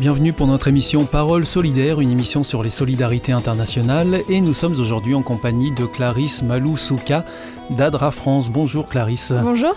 Bienvenue 0.00 0.32
pour 0.32 0.46
notre 0.46 0.68
émission 0.68 1.04
Parole 1.04 1.44
solidaire, 1.44 2.00
une 2.00 2.12
émission 2.12 2.44
sur 2.44 2.62
les 2.62 2.70
solidarités 2.70 3.32
internationales. 3.32 4.20
Et 4.28 4.40
nous 4.40 4.54
sommes 4.54 4.78
aujourd'hui 4.78 5.16
en 5.16 5.22
compagnie 5.22 5.72
de 5.72 5.86
Clarisse 5.86 6.40
Malou-Souka 6.42 7.24
d'ADRA 7.70 8.12
France. 8.12 8.48
Bonjour 8.48 8.88
Clarisse. 8.88 9.32
Bonjour. 9.42 9.74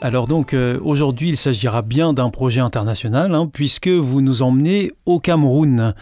Alors 0.00 0.28
donc 0.28 0.54
euh, 0.54 0.78
aujourd'hui 0.84 1.30
il 1.30 1.36
s'agira 1.36 1.82
bien 1.82 2.12
d'un 2.12 2.30
projet 2.30 2.60
international 2.60 3.34
hein, 3.34 3.50
puisque 3.52 3.88
vous 3.88 4.20
nous 4.20 4.42
emmenez 4.42 4.92
au 5.06 5.18
Cameroun. 5.18 5.94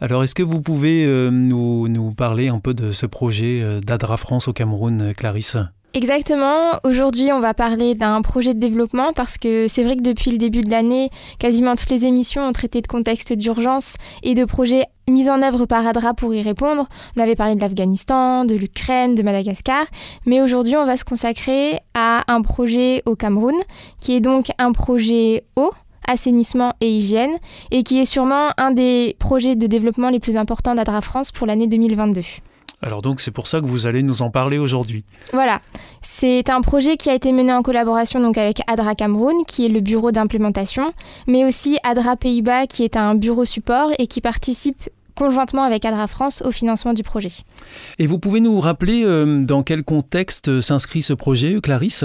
Alors 0.00 0.22
est-ce 0.22 0.36
que 0.36 0.44
vous 0.44 0.60
pouvez 0.60 1.04
euh, 1.04 1.30
nous, 1.30 1.88
nous, 1.88 2.12
parler 2.12 2.46
un 2.46 2.60
peu 2.60 2.74
de 2.74 2.92
ce 2.92 3.06
projet 3.06 3.60
euh, 3.60 3.80
d'Adra 3.80 4.18
France 4.18 4.46
au 4.46 4.52
Cameroun, 4.52 5.12
Clarisse? 5.16 5.56
Exactement. 5.96 6.78
Aujourd'hui, 6.84 7.32
on 7.32 7.40
va 7.40 7.54
parler 7.54 7.94
d'un 7.94 8.20
projet 8.20 8.52
de 8.52 8.60
développement 8.60 9.14
parce 9.14 9.38
que 9.38 9.66
c'est 9.66 9.82
vrai 9.82 9.96
que 9.96 10.02
depuis 10.02 10.30
le 10.30 10.36
début 10.36 10.60
de 10.60 10.70
l'année, 10.70 11.08
quasiment 11.38 11.74
toutes 11.74 11.88
les 11.88 12.04
émissions 12.04 12.46
ont 12.46 12.52
traité 12.52 12.82
de 12.82 12.86
contexte 12.86 13.32
d'urgence 13.32 13.94
et 14.22 14.34
de 14.34 14.44
projets 14.44 14.84
mis 15.08 15.30
en 15.30 15.40
œuvre 15.40 15.64
par 15.64 15.86
ADRA 15.86 16.12
pour 16.12 16.34
y 16.34 16.42
répondre. 16.42 16.86
On 17.16 17.22
avait 17.22 17.34
parlé 17.34 17.54
de 17.54 17.62
l'Afghanistan, 17.62 18.44
de 18.44 18.54
l'Ukraine, 18.54 19.14
de 19.14 19.22
Madagascar, 19.22 19.86
mais 20.26 20.42
aujourd'hui, 20.42 20.76
on 20.76 20.84
va 20.84 20.98
se 20.98 21.04
consacrer 21.06 21.78
à 21.94 22.30
un 22.30 22.42
projet 22.42 23.02
au 23.06 23.16
Cameroun 23.16 23.56
qui 23.98 24.16
est 24.16 24.20
donc 24.20 24.48
un 24.58 24.72
projet 24.72 25.44
eau 25.56 25.70
assainissement 26.06 26.74
et 26.82 26.90
hygiène, 26.90 27.38
et 27.70 27.82
qui 27.82 27.98
est 28.00 28.04
sûrement 28.04 28.50
un 28.58 28.70
des 28.70 29.16
projets 29.18 29.56
de 29.56 29.66
développement 29.66 30.10
les 30.10 30.20
plus 30.20 30.36
importants 30.36 30.74
d'ADRA 30.74 31.00
France 31.00 31.32
pour 31.32 31.46
l'année 31.46 31.66
2022. 31.66 32.20
Alors 32.82 33.02
donc 33.02 33.20
c'est 33.20 33.30
pour 33.30 33.46
ça 33.46 33.60
que 33.60 33.66
vous 33.66 33.86
allez 33.86 34.02
nous 34.02 34.22
en 34.22 34.30
parler 34.30 34.58
aujourd'hui. 34.58 35.04
Voilà, 35.32 35.60
c'est 36.02 36.50
un 36.50 36.60
projet 36.60 36.96
qui 36.96 37.08
a 37.08 37.14
été 37.14 37.32
mené 37.32 37.52
en 37.52 37.62
collaboration 37.62 38.20
donc 38.20 38.36
avec 38.38 38.60
ADRA 38.66 38.94
Cameroun, 38.94 39.44
qui 39.46 39.66
est 39.66 39.70
le 39.70 39.80
bureau 39.80 40.12
d'implémentation, 40.12 40.92
mais 41.26 41.44
aussi 41.44 41.78
ADRA 41.82 42.16
Pays-Bas, 42.16 42.66
qui 42.66 42.84
est 42.84 42.96
un 42.96 43.14
bureau 43.14 43.44
support 43.44 43.90
et 43.98 44.06
qui 44.06 44.20
participe 44.20 44.88
conjointement 45.14 45.62
avec 45.62 45.84
ADRA 45.84 46.06
France 46.06 46.42
au 46.44 46.52
financement 46.52 46.92
du 46.92 47.02
projet. 47.02 47.32
Et 47.98 48.06
vous 48.06 48.18
pouvez 48.18 48.40
nous 48.40 48.60
rappeler 48.60 49.02
euh, 49.04 49.42
dans 49.42 49.62
quel 49.62 49.82
contexte 49.82 50.60
s'inscrit 50.60 51.02
ce 51.02 51.14
projet, 51.14 51.58
Clarisse? 51.62 52.04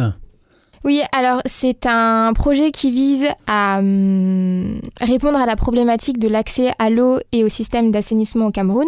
Oui, 0.84 1.02
alors 1.12 1.42
c'est 1.46 1.86
un 1.86 2.34
projet 2.34 2.72
qui 2.72 2.90
vise 2.90 3.28
à 3.46 3.78
hum, 3.80 4.80
répondre 5.00 5.38
à 5.38 5.46
la 5.46 5.56
problématique 5.56 6.18
de 6.18 6.28
l'accès 6.28 6.74
à 6.80 6.90
l'eau 6.90 7.20
et 7.32 7.44
au 7.44 7.50
système 7.50 7.92
d'assainissement 7.92 8.48
au 8.48 8.52
Cameroun, 8.52 8.88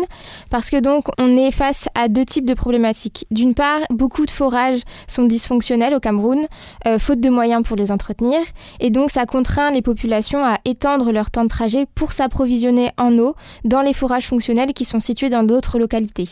parce 0.49 0.71
que 0.71 0.79
donc 0.79 1.09
on 1.19 1.37
est 1.37 1.51
face 1.51 1.87
à 1.93 2.07
deux 2.07 2.25
types 2.25 2.45
de 2.45 2.55
problématiques. 2.55 3.27
D'une 3.29 3.53
part, 3.53 3.79
beaucoup 3.91 4.25
de 4.25 4.31
forages 4.31 4.81
sont 5.07 5.25
dysfonctionnels 5.25 5.93
au 5.93 5.99
Cameroun, 5.99 6.47
euh, 6.87 6.97
faute 6.97 7.19
de 7.19 7.29
moyens 7.29 7.61
pour 7.63 7.77
les 7.77 7.91
entretenir, 7.91 8.39
et 8.79 8.89
donc 8.89 9.11
ça 9.11 9.27
contraint 9.27 9.69
les 9.69 9.83
populations 9.83 10.43
à 10.43 10.57
étendre 10.65 11.11
leur 11.11 11.29
temps 11.29 11.43
de 11.43 11.49
trajet 11.49 11.85
pour 11.93 12.11
s'approvisionner 12.11 12.89
en 12.97 13.19
eau 13.19 13.35
dans 13.65 13.81
les 13.81 13.93
forages 13.93 14.27
fonctionnels 14.27 14.73
qui 14.73 14.85
sont 14.85 14.99
situés 14.99 15.29
dans 15.29 15.43
d'autres 15.43 15.77
localités. 15.77 16.29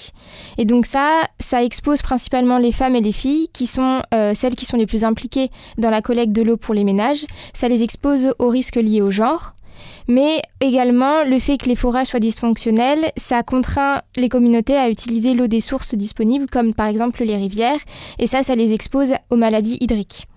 Et 0.58 0.66
donc 0.66 0.88
ça, 0.88 1.22
ça 1.40 1.64
expose 1.64 2.02
principalement 2.02 2.58
les 2.58 2.72
femmes 2.72 2.96
et 2.96 3.02
les 3.02 3.12
filles, 3.12 3.48
qui 3.54 3.68
sont 3.68 4.02
euh, 4.16 4.34
celles 4.34 4.56
qui 4.56 4.66
sont 4.66 4.78
les 4.78 4.88
plus 4.88 5.04
impliquées 5.04 5.51
dans 5.78 5.90
la 5.90 6.02
collecte 6.02 6.34
de 6.34 6.42
l'eau 6.42 6.58
pour 6.58 6.74
les 6.74 6.84
ménages, 6.84 7.26
ça 7.54 7.68
les 7.68 7.84
expose 7.84 8.34
aux 8.40 8.50
risques 8.50 8.76
liés 8.76 9.02
au 9.02 9.10
genre. 9.10 9.54
Mais 10.08 10.42
également, 10.60 11.24
le 11.24 11.40
fait 11.40 11.58
que 11.58 11.68
les 11.68 11.76
forages 11.76 12.08
soient 12.08 12.20
dysfonctionnels, 12.20 13.12
ça 13.18 13.44
contraint 13.44 14.02
les 14.18 14.30
communautés 14.30 14.78
à 14.78 14.90
utiliser 14.90 15.34
l'eau 15.34 15.48
des 15.48 15.62
sources 15.62 15.96
disponibles, 15.96 16.48
comme 16.52 16.74
par 16.74 16.88
exemple 16.88 17.24
les 17.24 17.36
rivières, 17.36 17.80
et 18.20 18.28
ça, 18.28 18.44
ça 18.44 18.56
les 18.56 18.74
expose 18.74 19.14
aux 19.30 19.38
maladies 19.38 19.78
hydriques. 19.80 20.28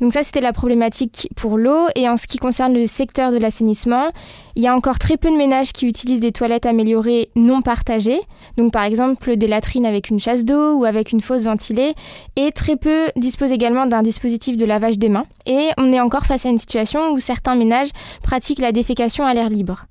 Donc 0.00 0.12
ça, 0.12 0.22
c'était 0.22 0.40
la 0.40 0.52
problématique 0.52 1.28
pour 1.36 1.58
l'eau. 1.58 1.86
Et 1.94 2.08
en 2.08 2.16
ce 2.16 2.26
qui 2.26 2.38
concerne 2.38 2.74
le 2.74 2.86
secteur 2.86 3.32
de 3.32 3.36
l'assainissement, 3.36 4.10
il 4.56 4.62
y 4.62 4.66
a 4.66 4.74
encore 4.74 4.98
très 4.98 5.16
peu 5.16 5.30
de 5.30 5.36
ménages 5.36 5.72
qui 5.72 5.86
utilisent 5.86 6.20
des 6.20 6.32
toilettes 6.32 6.66
améliorées 6.66 7.30
non 7.36 7.62
partagées. 7.62 8.20
Donc 8.56 8.72
par 8.72 8.84
exemple 8.84 9.36
des 9.36 9.46
latrines 9.46 9.86
avec 9.86 10.10
une 10.10 10.20
chasse 10.20 10.44
d'eau 10.44 10.74
ou 10.74 10.84
avec 10.84 11.12
une 11.12 11.20
fosse 11.20 11.44
ventilée. 11.44 11.94
Et 12.36 12.50
très 12.52 12.76
peu 12.76 13.06
disposent 13.16 13.52
également 13.52 13.86
d'un 13.86 14.02
dispositif 14.02 14.56
de 14.56 14.64
lavage 14.64 14.98
des 14.98 15.08
mains. 15.08 15.26
Et 15.46 15.68
on 15.76 15.92
est 15.92 16.00
encore 16.00 16.26
face 16.26 16.46
à 16.46 16.48
une 16.48 16.58
situation 16.58 17.12
où 17.12 17.18
certains 17.18 17.54
ménages 17.54 17.90
pratiquent 18.22 18.60
la 18.60 18.72
défécation 18.72 19.26
à 19.26 19.34
l'air 19.34 19.50
libre. 19.50 19.86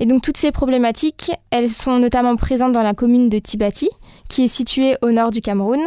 Et 0.00 0.06
donc 0.06 0.22
toutes 0.22 0.36
ces 0.36 0.52
problématiques, 0.52 1.32
elles 1.50 1.68
sont 1.68 1.98
notamment 1.98 2.36
présentes 2.36 2.72
dans 2.72 2.82
la 2.82 2.94
commune 2.94 3.28
de 3.28 3.38
Tibati, 3.38 3.90
qui 4.28 4.44
est 4.44 4.48
située 4.48 4.96
au 5.02 5.10
nord 5.10 5.30
du 5.30 5.40
Cameroun. 5.40 5.80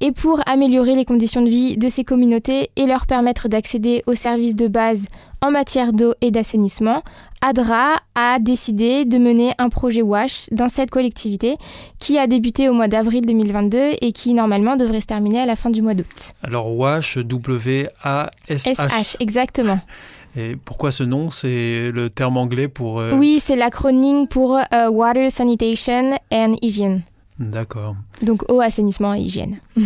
Et 0.00 0.10
pour 0.10 0.40
améliorer 0.46 0.96
les 0.96 1.04
conditions 1.04 1.42
de 1.42 1.48
vie 1.48 1.76
de 1.76 1.88
ces 1.88 2.02
communautés 2.02 2.70
et 2.76 2.86
leur 2.86 3.06
permettre 3.06 3.48
d'accéder 3.48 4.02
aux 4.06 4.14
services 4.14 4.56
de 4.56 4.66
base 4.66 5.06
en 5.40 5.50
matière 5.50 5.92
d'eau 5.92 6.14
et 6.20 6.30
d'assainissement, 6.30 7.02
ADRA 7.40 8.00
a 8.14 8.38
décidé 8.38 9.04
de 9.04 9.18
mener 9.18 9.52
un 9.58 9.68
projet 9.68 10.02
WASH 10.02 10.48
dans 10.52 10.68
cette 10.68 10.90
collectivité 10.90 11.56
qui 11.98 12.18
a 12.18 12.28
débuté 12.28 12.68
au 12.68 12.72
mois 12.72 12.86
d'avril 12.88 13.26
2022 13.26 13.94
et 14.00 14.12
qui 14.12 14.34
normalement 14.34 14.76
devrait 14.76 15.00
se 15.00 15.06
terminer 15.06 15.40
à 15.40 15.46
la 15.46 15.56
fin 15.56 15.70
du 15.70 15.82
mois 15.82 15.94
d'août. 15.94 16.34
Alors 16.42 16.76
WASH, 16.76 17.18
W-A-S-H. 17.18 18.70
S-H, 18.70 19.16
exactement. 19.20 19.80
Et 20.36 20.56
pourquoi 20.56 20.92
ce 20.92 21.02
nom? 21.02 21.30
C'est 21.30 21.90
le 21.92 22.08
terme 22.08 22.36
anglais 22.36 22.68
pour... 22.68 23.00
Euh, 23.00 23.12
oui, 23.14 23.40
c'est 23.40 23.56
l'acronyme 23.56 24.26
pour 24.26 24.56
euh, 24.56 24.90
Water 24.90 25.30
Sanitation 25.30 26.18
and 26.32 26.56
Hygiene. 26.62 27.02
D'accord. 27.38 27.96
Donc 28.22 28.50
eau, 28.50 28.60
assainissement 28.60 29.14
et 29.14 29.20
hygiène. 29.20 29.58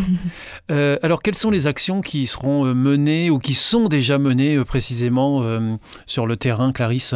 Euh, 0.73 0.99
alors 1.03 1.23
quelles 1.23 1.37
sont 1.37 1.53
les 1.53 1.69
actions 1.69 2.01
qui 2.01 2.27
seront 2.27 2.65
menées 2.75 3.31
ou 3.31 3.39
qui 3.39 3.55
sont 3.55 3.87
déjà 3.87 4.19
menées 4.19 4.59
précisément 4.65 5.45
sur 6.07 6.27
le 6.27 6.37
terrain, 6.37 6.73
Clarisse? 6.73 7.15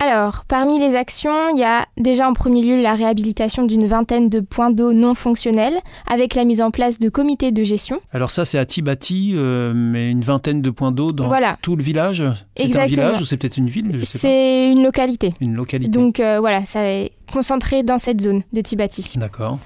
Alors, 0.00 0.44
parmi 0.46 0.78
les 0.78 0.94
actions, 0.94 1.50
il 1.52 1.58
y 1.58 1.64
a 1.64 1.84
déjà 1.96 2.28
en 2.28 2.32
premier 2.32 2.62
lieu 2.62 2.80
la 2.80 2.94
réhabilitation 2.94 3.64
d'une 3.64 3.86
vingtaine 3.86 4.28
de 4.28 4.38
points 4.38 4.70
d'eau 4.70 4.92
non 4.92 5.14
fonctionnels 5.14 5.76
avec 6.06 6.36
la 6.36 6.44
mise 6.44 6.60
en 6.60 6.70
place 6.70 7.00
de 7.00 7.08
comités 7.08 7.50
de 7.50 7.64
gestion. 7.64 8.00
Alors 8.12 8.30
ça, 8.30 8.44
c'est 8.44 8.58
à 8.58 8.64
Tibati, 8.64 9.32
euh, 9.34 9.72
mais 9.74 10.10
une 10.10 10.20
vingtaine 10.20 10.62
de 10.62 10.70
points 10.70 10.92
d'eau 10.92 11.10
dans 11.10 11.28
tout 11.62 11.74
le 11.74 11.82
village 11.82 12.22
C'est 12.56 12.78
un 12.78 12.86
village 12.86 13.20
ou 13.20 13.24
c'est 13.24 13.36
peut-être 13.36 13.56
une 13.56 13.68
ville 13.68 14.00
C'est 14.04 14.70
une 14.70 14.84
localité. 14.84 15.34
Une 15.40 15.54
localité. 15.54 15.90
Donc 15.90 16.20
euh, 16.20 16.38
voilà, 16.38 16.64
ça 16.64 16.84
est 16.84 17.10
concentré 17.32 17.82
dans 17.82 17.98
cette 17.98 18.20
zone 18.20 18.42
de 18.52 18.60
Tibati. 18.60 19.14
D'accord. 19.16 19.58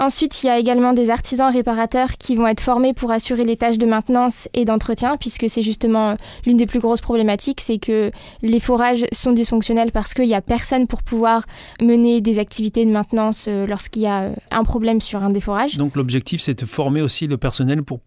Ensuite, 0.00 0.42
il 0.42 0.46
y 0.46 0.48
a 0.48 0.58
également 0.58 0.92
des 0.92 1.10
artisans 1.10 1.52
réparateurs 1.52 2.12
qui 2.18 2.36
vont 2.36 2.46
être 2.46 2.60
formés 2.60 2.94
pour 2.94 3.10
assurer 3.10 3.44
les 3.44 3.56
tâches 3.56 3.78
de 3.78 3.86
maintenance 3.86 4.48
et 4.54 4.64
d'entretien, 4.64 5.16
puisque 5.16 5.50
c'est 5.50 5.62
justement 5.62 6.16
l'une 6.46 6.56
des 6.56 6.66
plus 6.66 6.78
grosses 6.78 7.00
problématiques, 7.00 7.60
c'est 7.60 7.78
que 7.78 8.12
les 8.42 8.60
forages 8.60 9.04
sont 9.10 9.32
dysfonctionnels 9.32 9.90
parce 9.90 10.14
qu'il 10.14 10.26
n'y 10.26 10.34
a 10.34 10.40
personne 10.40 10.86
pour 10.86 11.02
pouvoir 11.02 11.44
mener 11.82 12.20
des 12.20 12.38
activités 12.38 12.84
de 12.84 12.90
maintenance 12.92 13.46
euh, 13.48 13.66
lorsqu'il 13.66 14.02
y 14.02 14.06
a 14.06 14.22
euh, 14.22 14.34
un 14.52 14.62
problème 14.62 15.00
sur 15.00 15.22
un 15.22 15.30
des 15.30 15.40
forages. 15.40 15.76
Donc 15.76 15.96
l'objectif, 15.96 16.40
c'est 16.40 16.60
de 16.60 16.66
former 16.66 17.02
aussi 17.02 17.26
le 17.26 17.36
personnel 17.36 17.82
pour 17.82 17.98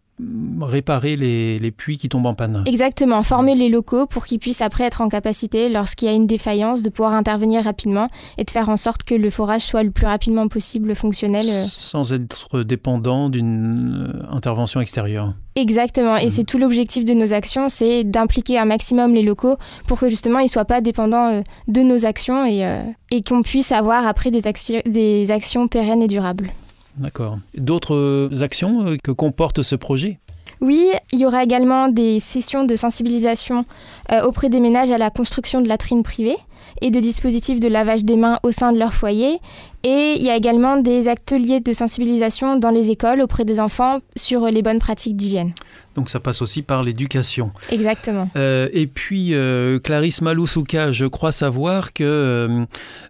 réparer 0.61 1.15
les, 1.15 1.71
puits 1.71 1.97
qui 1.97 2.09
tombent 2.09 2.25
en 2.25 2.33
panne. 2.33 2.63
Exactement, 2.67 3.23
former 3.23 3.55
les 3.55 3.69
locaux 3.69 4.05
pour 4.05 4.25
qu'ils 4.25 4.39
puissent 4.39 4.61
après 4.61 4.83
être 4.83 5.01
en 5.01 5.09
capacité, 5.09 5.69
lorsqu'il 5.69 6.07
y 6.07 6.11
a 6.11 6.13
une 6.13 6.27
défaillance, 6.27 6.81
de 6.81 6.89
pouvoir 6.89 7.13
intervenir 7.13 7.63
rapidement 7.63 8.09
et 8.37 8.43
de 8.43 8.51
faire 8.51 8.69
en 8.69 8.77
sorte 8.77 9.03
que 9.03 9.15
le 9.15 9.29
forage 9.29 9.61
soit 9.61 9.83
le 9.83 9.91
plus 9.91 10.05
rapidement 10.05 10.47
possible 10.47 10.95
fonctionnel. 10.95 11.45
Sans 11.67 12.13
être 12.13 12.63
dépendant 12.63 13.29
d'une 13.29 14.25
intervention 14.29 14.81
extérieure. 14.81 15.33
Exactement, 15.55 16.17
et 16.17 16.27
mmh. 16.27 16.29
c'est 16.29 16.43
tout 16.43 16.57
l'objectif 16.57 17.03
de 17.03 17.13
nos 17.13 17.33
actions, 17.33 17.67
c'est 17.67 18.03
d'impliquer 18.03 18.57
un 18.57 18.65
maximum 18.65 19.13
les 19.13 19.23
locaux 19.23 19.57
pour 19.85 19.99
que 19.99 20.09
justement 20.09 20.39
ils 20.39 20.45
ne 20.45 20.49
soient 20.49 20.65
pas 20.65 20.81
dépendants 20.81 21.43
de 21.67 21.81
nos 21.81 22.05
actions 22.05 22.45
et, 22.45 22.65
et 23.11 23.21
qu'on 23.21 23.41
puisse 23.41 23.71
avoir 23.71 24.07
après 24.07 24.31
des, 24.31 24.41
des 24.85 25.31
actions 25.31 25.67
pérennes 25.67 26.01
et 26.01 26.07
durables. 26.07 26.51
D'accord. 26.97 27.39
D'autres 27.55 27.95
euh, 27.95 28.41
actions 28.41 28.87
euh, 28.87 28.97
que 29.01 29.11
comporte 29.11 29.61
ce 29.61 29.75
projet? 29.75 30.19
Oui, 30.59 30.91
il 31.11 31.19
y 31.19 31.25
aura 31.25 31.43
également 31.43 31.87
des 31.87 32.19
sessions 32.19 32.65
de 32.65 32.75
sensibilisation 32.75 33.65
euh, 34.11 34.21
auprès 34.23 34.49
des 34.49 34.59
ménages 34.59 34.91
à 34.91 34.97
la 34.97 35.09
construction 35.09 35.61
de 35.61 35.67
latrines 35.67 36.03
privées 36.03 36.37
et 36.81 36.91
de 36.91 36.99
dispositifs 36.99 37.59
de 37.59 37.67
lavage 37.67 38.03
des 38.03 38.15
mains 38.15 38.37
au 38.43 38.51
sein 38.51 38.71
de 38.71 38.79
leur 38.79 38.93
foyer. 38.93 39.39
Et 39.83 40.15
il 40.17 40.23
y 40.23 40.29
a 40.29 40.35
également 40.35 40.77
des 40.77 41.07
ateliers 41.07 41.59
de 41.59 41.73
sensibilisation 41.73 42.57
dans 42.57 42.69
les 42.69 42.91
écoles 42.91 43.21
auprès 43.21 43.45
des 43.45 43.59
enfants 43.59 43.99
sur 44.15 44.45
les 44.45 44.61
bonnes 44.61 44.79
pratiques 44.79 45.15
d'hygiène. 45.15 45.53
Donc 45.95 46.09
ça 46.09 46.19
passe 46.19 46.41
aussi 46.41 46.61
par 46.61 46.83
l'éducation. 46.83 47.51
Exactement. 47.69 48.29
Euh, 48.35 48.69
et 48.71 48.87
puis, 48.87 49.33
euh, 49.33 49.79
Clarisse 49.79 50.21
Maloussouka, 50.21 50.91
je 50.91 51.05
crois 51.05 51.31
savoir 51.31 51.93
que 51.93 52.65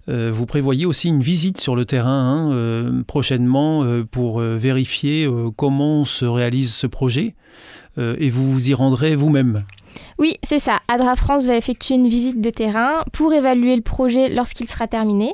euh, 0.09 0.31
vous 0.31 0.45
prévoyez 0.45 0.85
aussi 0.85 1.09
une 1.09 1.21
visite 1.21 1.59
sur 1.59 1.75
le 1.75 1.85
terrain 1.85 2.49
hein, 2.51 3.03
prochainement 3.05 3.85
pour 4.09 4.39
vérifier 4.39 5.29
comment 5.55 6.05
se 6.05 6.25
réalise 6.25 6.73
ce 6.73 6.87
projet. 6.87 7.35
et 7.97 8.29
vous 8.29 8.51
vous 8.51 8.69
y 8.69 8.73
rendrez 8.73 9.15
vous-même. 9.15 9.63
Oui, 10.21 10.35
c'est 10.43 10.59
ça. 10.59 10.77
Adra 10.87 11.15
France 11.15 11.45
va 11.45 11.55
effectuer 11.55 11.95
une 11.95 12.07
visite 12.07 12.39
de 12.39 12.49
terrain 12.51 13.01
pour 13.11 13.33
évaluer 13.33 13.75
le 13.75 13.81
projet 13.81 14.29
lorsqu'il 14.29 14.69
sera 14.69 14.85
terminé 14.85 15.33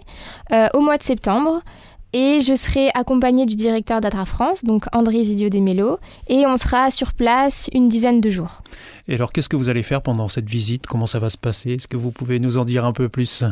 au 0.73 0.79
mois 0.79 0.97
de 0.97 1.03
septembre 1.03 1.61
et 2.13 2.41
je 2.41 2.55
serai 2.55 2.89
accompagnée 2.93 3.45
du 3.45 3.55
directeur 3.55 3.99
d'Adra 3.99 4.23
France, 4.23 4.63
donc 4.63 4.85
André 4.93 5.23
Zidio 5.23 5.49
Desmélo, 5.49 5.99
et 6.29 6.47
on 6.47 6.55
sera 6.55 6.89
sur 6.89 7.13
place 7.13 7.69
une 7.73 7.89
dizaine 7.89 8.21
de 8.21 8.29
jours. 8.29 8.61
Et 9.09 9.13
alors, 9.13 9.31
qu'est-ce 9.31 9.47
que 9.47 9.55
vous 9.55 9.69
allez 9.69 9.83
faire 9.83 10.01
pendant 10.01 10.27
cette 10.27 10.49
visite? 10.49 10.85
Comment 10.85 11.07
ça 11.07 11.19
va 11.19 11.29
se 11.29 11.37
passer? 11.37 11.71
Est-ce 11.71 11.87
que 11.87 11.95
vous 11.95 12.11
pouvez 12.11 12.39
nous 12.39 12.57
en 12.57 12.65
dire 12.65 12.83
un 12.83 12.91
peu 12.91 13.07
plus? 13.07 13.45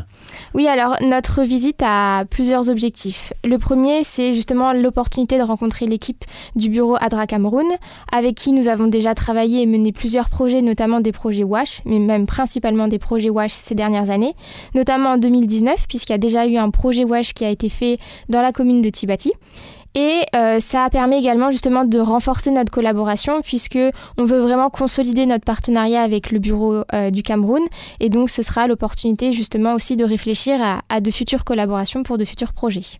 Oui, 0.53 0.67
alors 0.67 0.97
notre 1.01 1.43
visite 1.43 1.81
a 1.81 2.25
plusieurs 2.25 2.69
objectifs. 2.69 3.31
Le 3.45 3.57
premier, 3.57 4.03
c'est 4.03 4.35
justement 4.35 4.73
l'opportunité 4.73 5.37
de 5.37 5.43
rencontrer 5.43 5.85
l'équipe 5.87 6.25
du 6.57 6.69
bureau 6.69 6.97
Adra 6.99 7.25
Cameroun, 7.25 7.65
avec 8.11 8.35
qui 8.35 8.51
nous 8.51 8.67
avons 8.67 8.87
déjà 8.87 9.15
travaillé 9.15 9.61
et 9.61 9.65
mené 9.65 9.93
plusieurs 9.93 10.29
projets, 10.29 10.61
notamment 10.61 10.99
des 10.99 11.13
projets 11.13 11.43
WASH, 11.43 11.81
mais 11.85 11.99
même 11.99 12.25
principalement 12.25 12.89
des 12.89 12.99
projets 12.99 13.29
WASH 13.29 13.53
ces 13.53 13.75
dernières 13.75 14.09
années, 14.09 14.35
notamment 14.73 15.11
en 15.11 15.17
2019, 15.17 15.87
puisqu'il 15.87 16.11
y 16.11 16.15
a 16.15 16.19
déjà 16.19 16.45
eu 16.47 16.57
un 16.57 16.69
projet 16.69 17.05
WASH 17.05 17.33
qui 17.33 17.45
a 17.45 17.49
été 17.49 17.69
fait 17.69 17.97
dans 18.27 18.41
la 18.41 18.51
commune 18.51 18.81
de 18.81 18.89
Tibati. 18.89 19.31
Et 19.95 20.23
euh, 20.35 20.59
ça 20.59 20.89
permis 20.89 21.17
également 21.17 21.51
justement 21.51 21.85
de 21.85 21.99
renforcer 21.99 22.51
notre 22.51 22.71
collaboration 22.71 23.41
puisque 23.41 23.79
on 24.17 24.25
veut 24.25 24.39
vraiment 24.39 24.69
consolider 24.69 25.25
notre 25.25 25.45
partenariat 25.45 26.01
avec 26.01 26.31
le 26.31 26.39
bureau 26.39 26.83
euh, 26.93 27.11
du 27.11 27.23
Cameroun. 27.23 27.63
Et 28.01 28.09
donc 28.09 28.29
ce 28.29 28.43
sera 28.43 28.67
l'opportunité 28.67 29.31
justement 29.31 29.73
aussi 29.73 29.95
de 29.95 30.03
réfléchir 30.03 30.59
à 30.89 31.01
de 31.01 31.11
futures 31.11 31.45
collaborations 31.45 32.03
pour 32.03 32.17
de 32.17 32.25
futurs 32.25 32.51
projets. 32.51 32.99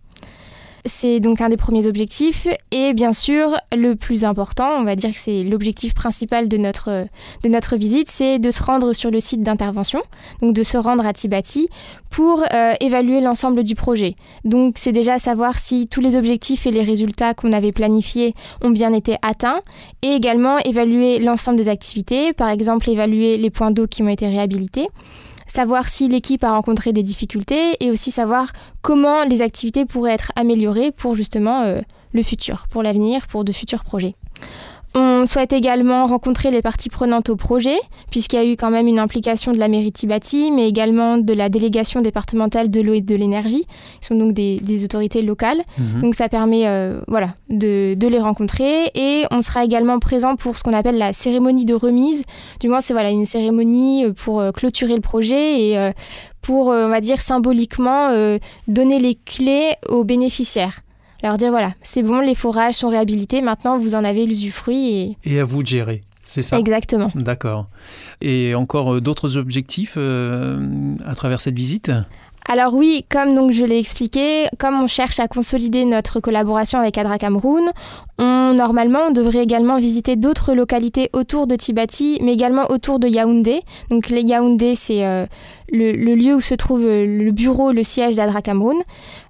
C'est 0.86 1.20
donc 1.20 1.40
un 1.40 1.48
des 1.48 1.56
premiers 1.56 1.86
objectifs. 1.86 2.46
Et 2.70 2.94
bien 2.94 3.12
sûr, 3.12 3.56
le 3.76 3.94
plus 3.94 4.24
important, 4.24 4.70
on 4.78 4.84
va 4.84 4.96
dire 4.96 5.10
que 5.10 5.18
c'est 5.18 5.42
l'objectif 5.42 5.94
principal 5.94 6.48
de 6.48 6.56
notre, 6.56 7.06
de 7.42 7.48
notre 7.48 7.76
visite, 7.76 8.08
c'est 8.08 8.38
de 8.38 8.50
se 8.50 8.62
rendre 8.62 8.92
sur 8.92 9.10
le 9.10 9.20
site 9.20 9.42
d'intervention, 9.42 10.02
donc 10.40 10.54
de 10.54 10.62
se 10.62 10.78
rendre 10.78 11.04
à 11.04 11.12
Tibati 11.12 11.68
pour 12.10 12.42
euh, 12.52 12.72
évaluer 12.80 13.20
l'ensemble 13.20 13.64
du 13.64 13.74
projet. 13.74 14.14
Donc 14.44 14.74
c'est 14.76 14.92
déjà 14.92 15.18
savoir 15.18 15.58
si 15.58 15.88
tous 15.88 16.00
les 16.00 16.16
objectifs 16.16 16.66
et 16.66 16.70
les 16.70 16.82
résultats 16.82 17.34
qu'on 17.34 17.52
avait 17.52 17.72
planifiés 17.72 18.34
ont 18.62 18.70
bien 18.70 18.92
été 18.92 19.16
atteints 19.22 19.60
et 20.02 20.08
également 20.08 20.58
évaluer 20.58 21.18
l'ensemble 21.18 21.58
des 21.58 21.68
activités, 21.68 22.32
par 22.32 22.48
exemple 22.48 22.88
évaluer 22.88 23.36
les 23.36 23.50
points 23.50 23.72
d'eau 23.72 23.86
qui 23.86 24.02
ont 24.02 24.08
été 24.08 24.26
réhabilités 24.28 24.86
savoir 25.46 25.88
si 25.88 26.08
l'équipe 26.08 26.44
a 26.44 26.52
rencontré 26.52 26.92
des 26.92 27.02
difficultés 27.02 27.76
et 27.80 27.90
aussi 27.90 28.10
savoir 28.10 28.52
comment 28.82 29.24
les 29.24 29.42
activités 29.42 29.86
pourraient 29.86 30.12
être 30.12 30.32
améliorées 30.36 30.92
pour 30.92 31.14
justement 31.14 31.62
euh, 31.62 31.80
le 32.12 32.22
futur, 32.22 32.66
pour 32.68 32.82
l'avenir, 32.82 33.26
pour 33.26 33.44
de 33.44 33.52
futurs 33.52 33.84
projets. 33.84 34.16
On 34.94 35.26
souhaite 35.26 35.52
également 35.52 36.06
rencontrer 36.06 36.50
les 36.50 36.62
parties 36.62 36.88
prenantes 36.88 37.28
au 37.28 37.36
projet, 37.36 37.76
puisqu'il 38.10 38.36
y 38.36 38.38
a 38.38 38.44
eu 38.46 38.56
quand 38.56 38.70
même 38.70 38.86
une 38.86 38.98
implication 38.98 39.52
de 39.52 39.58
la 39.58 39.68
mairie 39.68 39.92
Tibati, 39.92 40.50
mais 40.50 40.68
également 40.68 41.18
de 41.18 41.32
la 41.34 41.48
délégation 41.48 42.00
départementale 42.00 42.70
de 42.70 42.80
l'eau 42.80 42.94
et 42.94 43.02
de 43.02 43.14
l'énergie, 43.14 43.66
qui 44.00 44.06
sont 44.06 44.14
donc 44.14 44.32
des, 44.32 44.84
autorités 44.84 45.20
locales. 45.20 45.62
Mhm. 45.78 46.00
Donc 46.00 46.14
ça 46.14 46.28
permet 46.28 46.66
euh, 46.66 47.00
voilà, 47.08 47.34
de, 47.50 47.96
les 48.00 48.20
rencontrer. 48.20 48.90
Et 48.94 49.24
on 49.30 49.42
sera 49.42 49.64
également 49.64 49.98
présent 49.98 50.36
pour 50.36 50.56
ce 50.56 50.62
qu'on 50.62 50.72
appelle 50.72 50.96
la 50.96 51.12
cérémonie 51.12 51.64
de 51.64 51.74
remise. 51.74 52.24
Du 52.60 52.68
moins, 52.68 52.80
c'est 52.80 52.94
voilà, 52.94 53.10
une 53.10 53.26
cérémonie 53.26 54.06
euh, 54.06 54.12
pour 54.12 54.40
euh, 54.40 54.50
clôturer 54.50 54.94
le 54.94 55.02
projet 55.02 55.60
et 55.60 55.92
pour, 56.40 56.68
on 56.68 56.88
va 56.88 57.00
dire, 57.00 57.20
symboliquement 57.20 58.10
donner 58.68 59.00
les 59.00 59.14
clés 59.14 59.74
aux 59.88 60.04
bénéficiaires 60.04 60.82
leur 61.26 61.38
dire 61.38 61.50
voilà, 61.50 61.72
c'est 61.82 62.02
bon, 62.02 62.20
les 62.20 62.34
forages 62.34 62.74
sont 62.74 62.88
réhabilités, 62.88 63.42
maintenant 63.42 63.78
vous 63.78 63.94
en 63.94 64.04
avez 64.04 64.26
l'usufruit. 64.26 65.16
Et... 65.24 65.34
et 65.34 65.40
à 65.40 65.44
vous 65.44 65.62
de 65.62 65.68
gérer. 65.68 66.00
C'est 66.24 66.42
ça? 66.42 66.58
Exactement. 66.58 67.10
D'accord. 67.14 67.68
Et 68.20 68.54
encore 68.56 68.94
euh, 68.94 69.00
d'autres 69.00 69.36
objectifs 69.36 69.94
euh, 69.96 70.58
à 71.06 71.14
travers 71.14 71.40
cette 71.40 71.54
visite? 71.54 71.92
Alors 72.48 72.74
oui, 72.74 73.04
comme 73.08 73.34
donc 73.34 73.50
je 73.50 73.64
l'ai 73.64 73.78
expliqué, 73.78 74.46
comme 74.58 74.80
on 74.80 74.86
cherche 74.86 75.18
à 75.18 75.26
consolider 75.26 75.84
notre 75.84 76.20
collaboration 76.20 76.78
avec 76.78 76.96
Adra 76.96 77.18
Cameroun, 77.18 77.70
on, 78.18 78.54
normalement 78.54 79.00
on 79.08 79.10
devrait 79.10 79.42
également 79.42 79.78
visiter 79.78 80.14
d'autres 80.14 80.54
localités 80.54 81.10
autour 81.12 81.48
de 81.48 81.56
Tibati, 81.56 82.18
mais 82.22 82.34
également 82.34 82.70
autour 82.70 83.00
de 83.00 83.08
Yaoundé. 83.08 83.62
Donc 83.90 84.08
les 84.08 84.22
Yaoundé, 84.22 84.76
c'est 84.76 85.04
euh, 85.04 85.26
le, 85.70 85.92
lieu 86.14 86.34
où 86.34 86.40
se 86.40 86.54
trouve 86.54 86.82
le 86.82 87.30
bureau, 87.30 87.72
le 87.72 87.82
siège 87.82 88.14
d'Adra 88.14 88.42
Cameroun. 88.42 88.76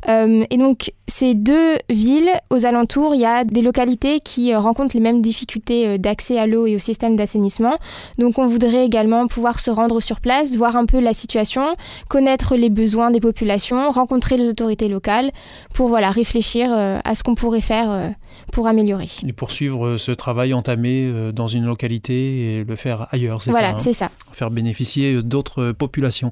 Euh, 0.09 0.45
et 0.51 0.57
donc 0.57 0.93
ces 1.09 1.35
deux 1.35 1.77
villes, 1.91 2.31
aux 2.51 2.65
alentours, 2.67 3.15
il 3.15 3.21
y 3.21 3.25
a 3.25 3.45
des 3.45 3.63
localités 3.63 4.21
qui 4.21 4.53
euh, 4.53 4.59
rencontrent 4.59 4.95
les 4.95 5.03
mêmes 5.03 5.23
difficultés 5.23 5.99
d'accès 5.99 6.39
à 6.39 6.47
l'eau 6.47 6.67
et 6.67 6.77
au 6.77 6.79
système 6.79 7.17
d'assainissement. 7.17 7.79
Donc 8.19 8.39
on 8.39 8.47
voudrait 8.47 8.85
également 8.85 9.27
pouvoir 9.27 9.61
se 9.61 9.71
rendre 9.71 10.01
sur 10.01 10.21
place, 10.21 10.57
voir 10.57 10.77
un 10.77 10.87
peu 10.87 11.01
la 11.01 11.13
situation, 11.13 11.77
connaître 12.09 12.57
les 12.57 12.71
besoins 12.71 13.11
des 13.11 13.21
populations, 13.21 13.91
rencontrer 13.91 14.37
les 14.37 14.49
autorités 14.49 14.89
locales 14.89 15.31
pour 15.73 15.89
voilà, 15.89 16.11
réfléchir 16.11 16.71
euh, 16.71 16.99
à 17.05 17.15
ce 17.15 17.23
qu'on 17.23 17.35
pourrait 17.35 17.61
faire 17.61 17.91
euh, 17.91 18.09
pour 18.53 18.67
améliorer. 18.67 19.09
Et 19.27 19.33
poursuivre 19.33 19.87
euh, 19.87 19.99
ce 19.99 20.13
travail 20.13 20.55
entamé 20.55 21.13
dans 21.33 21.49
une 21.49 21.65
localité 21.65 22.59
et 22.59 22.65
le 22.65 22.77
faire 22.77 23.07
ailleurs, 23.11 23.43
c'est 23.43 23.51
ça 23.51 23.59
Voilà, 23.59 23.75
hein? 23.75 23.81
c'est 23.81 23.93
ça. 23.93 24.11
Faire 24.33 24.51
bénéficier 24.51 25.23
d'autres 25.23 25.73
populations. 25.73 26.26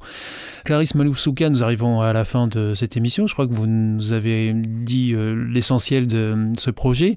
Clarisse 0.65 0.95
Maloussouka, 0.95 1.51
nous 1.51 1.63
arrivons 1.63 2.01
à 2.01 2.13
la 2.13 2.25
fin 2.25 2.47
de 2.47 2.75
cette 2.75 2.97
émission. 2.97 3.27
Je 3.27 3.35
crois 3.35 3.47
que 3.47 3.55
vous 3.55 3.67
nous 3.67 4.13
avez 4.13 4.53
dit 4.55 5.15
l'essentiel 5.17 6.07
de 6.07 6.53
ce 6.59 6.71
projet. 6.71 7.17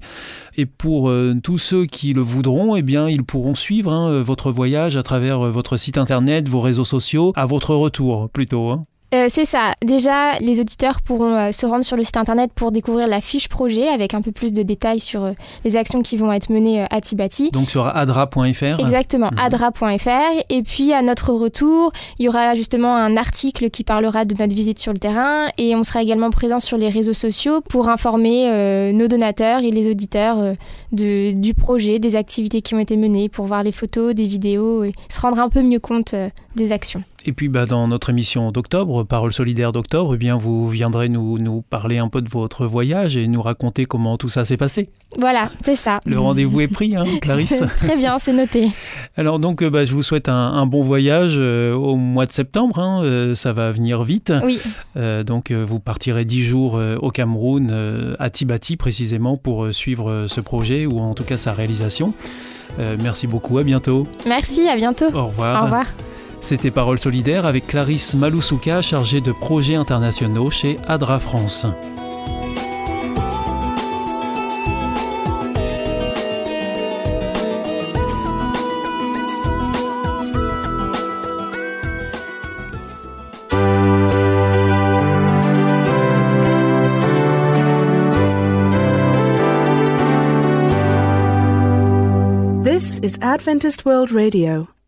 Et 0.56 0.66
pour 0.66 1.12
tous 1.42 1.58
ceux 1.58 1.86
qui 1.86 2.12
le 2.12 2.20
voudront, 2.20 2.76
eh 2.76 2.84
ils 2.88 3.24
pourront 3.24 3.54
suivre 3.54 3.92
hein, 3.92 4.22
votre 4.22 4.50
voyage 4.50 4.96
à 4.96 5.02
travers 5.02 5.40
votre 5.50 5.76
site 5.76 5.98
internet, 5.98 6.48
vos 6.48 6.60
réseaux 6.60 6.84
sociaux, 6.84 7.32
à 7.36 7.46
votre 7.46 7.74
retour 7.74 8.28
plutôt. 8.30 8.70
Hein. 8.70 8.86
Euh, 9.14 9.26
c'est 9.30 9.46
ça. 9.46 9.72
Déjà, 9.82 10.38
les 10.40 10.60
auditeurs 10.60 11.00
pourront 11.00 11.34
euh, 11.34 11.52
se 11.52 11.64
rendre 11.64 11.84
sur 11.84 11.96
le 11.96 12.02
site 12.02 12.18
internet 12.18 12.50
pour 12.54 12.72
découvrir 12.72 13.06
la 13.06 13.22
fiche 13.22 13.48
projet 13.48 13.88
avec 13.88 14.12
un 14.12 14.20
peu 14.20 14.32
plus 14.32 14.52
de 14.52 14.62
détails 14.62 15.00
sur 15.00 15.24
euh, 15.24 15.32
les 15.64 15.76
actions 15.76 16.02
qui 16.02 16.18
vont 16.18 16.30
être 16.30 16.50
menées 16.50 16.84
à 16.90 17.00
Tibati. 17.00 17.50
Donc 17.50 17.70
sur 17.70 17.86
adra.fr 17.86 18.78
Exactement, 18.78 19.30
mhm. 19.32 19.38
adra.fr. 19.38 20.42
Et 20.50 20.62
puis 20.62 20.92
à 20.92 21.00
notre 21.00 21.32
retour, 21.32 21.90
il 22.18 22.26
y 22.26 22.28
aura 22.28 22.54
justement 22.54 22.94
un 22.94 23.16
article 23.16 23.70
qui 23.70 23.82
parlera 23.82 24.26
de 24.26 24.34
notre 24.38 24.54
visite 24.54 24.78
sur 24.78 24.92
le 24.92 24.98
terrain 24.98 25.46
et 25.56 25.74
on 25.74 25.84
sera 25.84 26.02
également 26.02 26.28
présent 26.28 26.60
sur 26.60 26.76
les 26.76 26.90
réseaux 26.90 27.14
sociaux 27.14 27.62
pour 27.62 27.88
informer 27.88 28.92
nos 28.92 29.08
donateurs 29.08 29.60
et 29.60 29.70
les 29.70 29.90
auditeurs 29.90 30.54
de, 30.92 31.32
du 31.32 31.54
projet, 31.54 31.98
des 31.98 32.16
activités 32.16 32.60
qui 32.60 32.74
ont 32.74 32.78
été 32.78 32.96
menées, 32.96 33.28
pour 33.28 33.46
voir 33.46 33.62
les 33.62 33.72
photos, 33.72 34.14
des 34.14 34.26
vidéos 34.26 34.84
et 34.84 34.92
se 35.08 35.20
rendre 35.20 35.40
un 35.40 35.48
peu 35.48 35.62
mieux 35.62 35.80
compte 35.80 36.14
des 36.56 36.72
actions. 36.72 37.02
Et 37.24 37.32
puis 37.32 37.48
bah, 37.48 37.66
dans 37.66 37.88
notre 37.88 38.10
émission 38.10 38.52
d'octobre, 38.52 39.02
Parole 39.02 39.32
solidaire 39.32 39.72
d'octobre, 39.72 40.14
eh 40.14 40.18
bien 40.18 40.36
vous 40.36 40.68
viendrez 40.68 41.08
nous, 41.08 41.38
nous 41.38 41.62
parler 41.62 41.98
un 41.98 42.08
peu 42.08 42.22
de 42.22 42.28
votre 42.28 42.66
voyage 42.66 43.16
et 43.16 43.26
nous 43.26 43.42
raconter 43.42 43.86
comment 43.86 44.16
tout 44.16 44.28
ça 44.28 44.44
s'est 44.44 44.56
passé. 44.56 44.88
Voilà, 45.18 45.50
c'est 45.64 45.76
ça. 45.76 46.00
Le 46.06 46.18
rendez-vous 46.18 46.60
est 46.60 46.68
pris, 46.68 46.94
hein, 46.96 47.04
Clarisse. 47.20 47.64
Très 47.76 47.96
bien, 47.96 48.18
c'est 48.18 48.32
noté. 48.32 48.70
Alors 49.16 49.38
donc 49.38 49.64
bah, 49.64 49.84
je 49.84 49.92
vous 49.94 50.02
souhaite 50.02 50.28
un, 50.28 50.66
bon 50.66 50.82
voyage 50.82 51.34
euh, 51.38 51.74
au 51.74 51.96
mois 51.96 52.26
de 52.26 52.32
septembre. 52.32 52.78
Hein, 52.78 53.02
euh, 53.04 53.34
ça 53.34 53.52
va 53.52 53.72
venir 53.72 54.04
vite. 54.04 54.32
Oui. 54.44 54.60
Euh, 54.96 55.24
donc 55.24 55.50
vous 55.50 55.80
partirez 55.80 56.24
dix 56.24 56.44
jours 56.44 56.80
au 57.00 57.10
Cameroun, 57.10 58.16
à 58.18 58.30
Tibati 58.30 58.76
précisément, 58.76 59.36
pour 59.36 59.72
suivre 59.74 60.26
ce 60.28 60.40
projet 60.40 60.86
ou 60.86 61.00
en 61.00 61.14
tout 61.14 61.24
cas 61.24 61.36
sa 61.36 61.52
réalisation. 61.52 62.14
merci 62.78 63.26
beaucoup, 63.26 63.58
à 63.58 63.64
bientôt. 63.64 64.06
Merci, 64.26 64.68
à 64.68 64.76
bientôt. 64.76 65.06
Au 65.14 65.26
revoir. 65.26 65.62
Au 65.62 65.64
revoir. 65.64 65.86
C'était 66.40 66.70
Parole 66.70 66.98
solidaire 66.98 67.46
avec 67.46 67.66
Clarisse 67.66 68.14
Maloussouka, 68.14 68.80
chargée 68.80 69.20
de 69.20 69.32
projets 69.32 69.74
internationaux 69.74 70.50
chez 70.50 70.78
ADRA 70.86 71.18
France. 71.18 71.66
This 92.64 93.00
is 93.00 93.18
Adventist 93.20 93.84
World 93.84 94.12
Radio. 94.12 94.68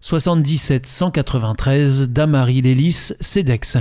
77 0.00 0.86
193 0.86 2.08
Damary 2.08 2.62
Lélis, 2.62 3.12
CEDEX. 3.20 3.76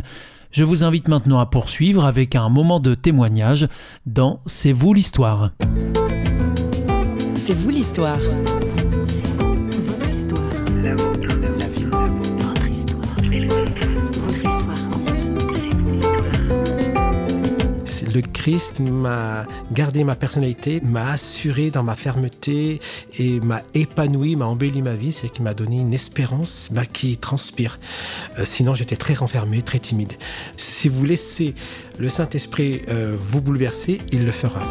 Je 0.51 0.63
vous 0.63 0.83
invite 0.83 1.07
maintenant 1.07 1.39
à 1.39 1.45
poursuivre 1.45 2.05
avec 2.05 2.35
un 2.35 2.49
moment 2.49 2.79
de 2.79 2.95
témoignage 2.95 3.67
dans 4.05 4.41
C'est 4.45 4.73
vous 4.73 4.93
l'histoire. 4.93 5.51
C'est 7.37 7.53
vous 7.53 7.69
l'histoire. 7.69 8.19
Le 18.21 18.27
Christ 18.27 18.79
m'a 18.81 19.45
gardé 19.71 20.03
ma 20.03 20.15
personnalité, 20.15 20.81
m'a 20.81 21.11
assuré 21.11 21.69
dans 21.69 21.83
ma 21.83 21.95
fermeté 21.95 22.79
et 23.17 23.39
m'a 23.39 23.61
épanoui, 23.73 24.35
m'a 24.35 24.45
embelli 24.45 24.81
ma 24.81 24.95
vie, 24.95 25.13
c'est 25.13 25.29
qu'il 25.29 25.43
m'a 25.43 25.53
donné 25.53 25.79
une 25.79 25.93
espérance 25.93 26.67
bah, 26.71 26.85
qui 26.85 27.17
transpire. 27.17 27.79
Euh, 28.37 28.43
sinon, 28.45 28.75
j'étais 28.75 28.97
très 28.97 29.13
renfermé, 29.13 29.61
très 29.61 29.79
timide. 29.79 30.13
Si 30.57 30.89
vous 30.89 31.05
laissez 31.05 31.55
le 31.97 32.09
Saint-Esprit 32.09 32.81
euh, 32.89 33.15
vous 33.17 33.41
bouleverser, 33.41 33.99
il 34.11 34.25
le 34.25 34.31
fera. 34.31 34.65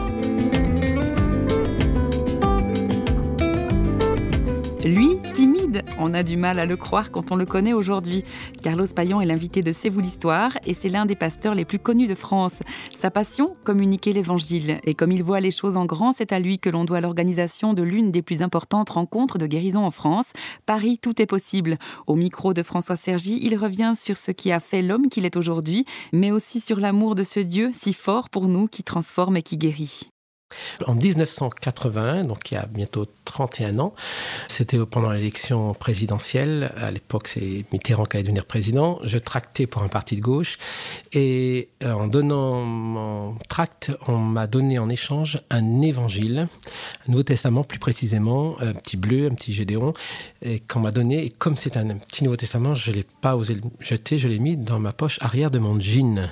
Lui, 4.84 5.18
timide, 5.34 5.82
on 5.98 6.14
a 6.14 6.22
du 6.22 6.36
mal 6.36 6.58
à 6.58 6.64
le 6.64 6.76
croire 6.76 7.10
quand 7.10 7.30
on 7.30 7.36
le 7.36 7.44
connaît 7.44 7.72
aujourd'hui. 7.72 8.24
Carlos 8.62 8.86
Payan 8.86 9.20
est 9.20 9.26
l'invité 9.26 9.60
de 9.60 9.72
C'est 9.72 9.88
vous 9.88 10.00
l'histoire 10.00 10.56
et 10.64 10.72
c'est 10.72 10.88
l'un 10.88 11.04
des 11.04 11.16
pasteurs 11.16 11.54
les 11.54 11.64
plus 11.64 11.78
connus 11.78 12.06
de 12.06 12.14
France. 12.14 12.54
Sa 13.00 13.12
passion, 13.12 13.56
communiquer 13.62 14.12
l'évangile. 14.12 14.80
Et 14.82 14.92
comme 14.92 15.12
il 15.12 15.22
voit 15.22 15.38
les 15.38 15.52
choses 15.52 15.76
en 15.76 15.86
grand, 15.86 16.12
c'est 16.12 16.32
à 16.32 16.40
lui 16.40 16.58
que 16.58 16.68
l'on 16.68 16.84
doit 16.84 17.00
l'organisation 17.00 17.72
de 17.72 17.84
l'une 17.84 18.10
des 18.10 18.22
plus 18.22 18.42
importantes 18.42 18.90
rencontres 18.90 19.38
de 19.38 19.46
guérison 19.46 19.84
en 19.84 19.92
France. 19.92 20.32
Paris, 20.66 20.98
tout 21.00 21.22
est 21.22 21.26
possible. 21.26 21.78
Au 22.08 22.16
micro 22.16 22.54
de 22.54 22.64
François 22.64 22.96
Sergi, 22.96 23.38
il 23.40 23.56
revient 23.56 23.92
sur 23.96 24.16
ce 24.16 24.32
qui 24.32 24.50
a 24.50 24.58
fait 24.58 24.82
l'homme 24.82 25.08
qu'il 25.10 25.24
est 25.24 25.36
aujourd'hui, 25.36 25.84
mais 26.12 26.32
aussi 26.32 26.58
sur 26.58 26.80
l'amour 26.80 27.14
de 27.14 27.22
ce 27.22 27.38
Dieu 27.38 27.70
si 27.72 27.92
fort 27.92 28.30
pour 28.30 28.48
nous 28.48 28.66
qui 28.66 28.82
transforme 28.82 29.36
et 29.36 29.42
qui 29.42 29.58
guérit. 29.58 30.10
En 30.86 30.94
1981, 30.94 32.22
donc 32.22 32.50
il 32.50 32.54
y 32.54 32.56
a 32.56 32.66
bientôt 32.66 33.06
31 33.24 33.78
ans, 33.80 33.94
c'était 34.48 34.78
pendant 34.86 35.10
l'élection 35.10 35.74
présidentielle. 35.74 36.72
À 36.76 36.90
l'époque, 36.90 37.28
c'est 37.28 37.64
Mitterrand 37.72 38.04
qui 38.04 38.16
allait 38.16 38.24
devenir 38.24 38.46
président. 38.46 38.98
Je 39.04 39.18
tractais 39.18 39.66
pour 39.66 39.82
un 39.82 39.88
parti 39.88 40.16
de 40.16 40.20
gauche. 40.20 40.56
Et 41.12 41.68
euh, 41.82 41.92
en 41.92 42.06
donnant 42.06 42.62
mon 42.64 43.36
tract, 43.48 43.92
on 44.06 44.16
m'a 44.16 44.46
donné 44.46 44.78
en 44.78 44.88
échange 44.88 45.40
un 45.50 45.82
évangile, 45.82 46.48
un 47.06 47.10
Nouveau 47.10 47.24
Testament 47.24 47.64
plus 47.64 47.78
précisément, 47.78 48.56
un 48.60 48.72
petit 48.72 48.96
bleu, 48.96 49.26
un 49.26 49.34
petit 49.34 49.52
Gédéon, 49.52 49.92
qu'on 50.68 50.80
m'a 50.80 50.92
donné. 50.92 51.24
Et 51.24 51.30
comme 51.30 51.56
c'est 51.56 51.76
un 51.76 51.86
petit 51.98 52.24
Nouveau 52.24 52.36
Testament, 52.36 52.74
je 52.74 52.90
ne 52.90 52.96
l'ai 52.96 53.06
pas 53.20 53.36
osé 53.36 53.54
le 53.54 53.62
jeter, 53.80 54.18
je 54.18 54.28
l'ai 54.28 54.38
mis 54.38 54.56
dans 54.56 54.78
ma 54.78 54.92
poche 54.92 55.18
arrière 55.20 55.50
de 55.50 55.58
mon 55.58 55.78
jean. 55.80 56.30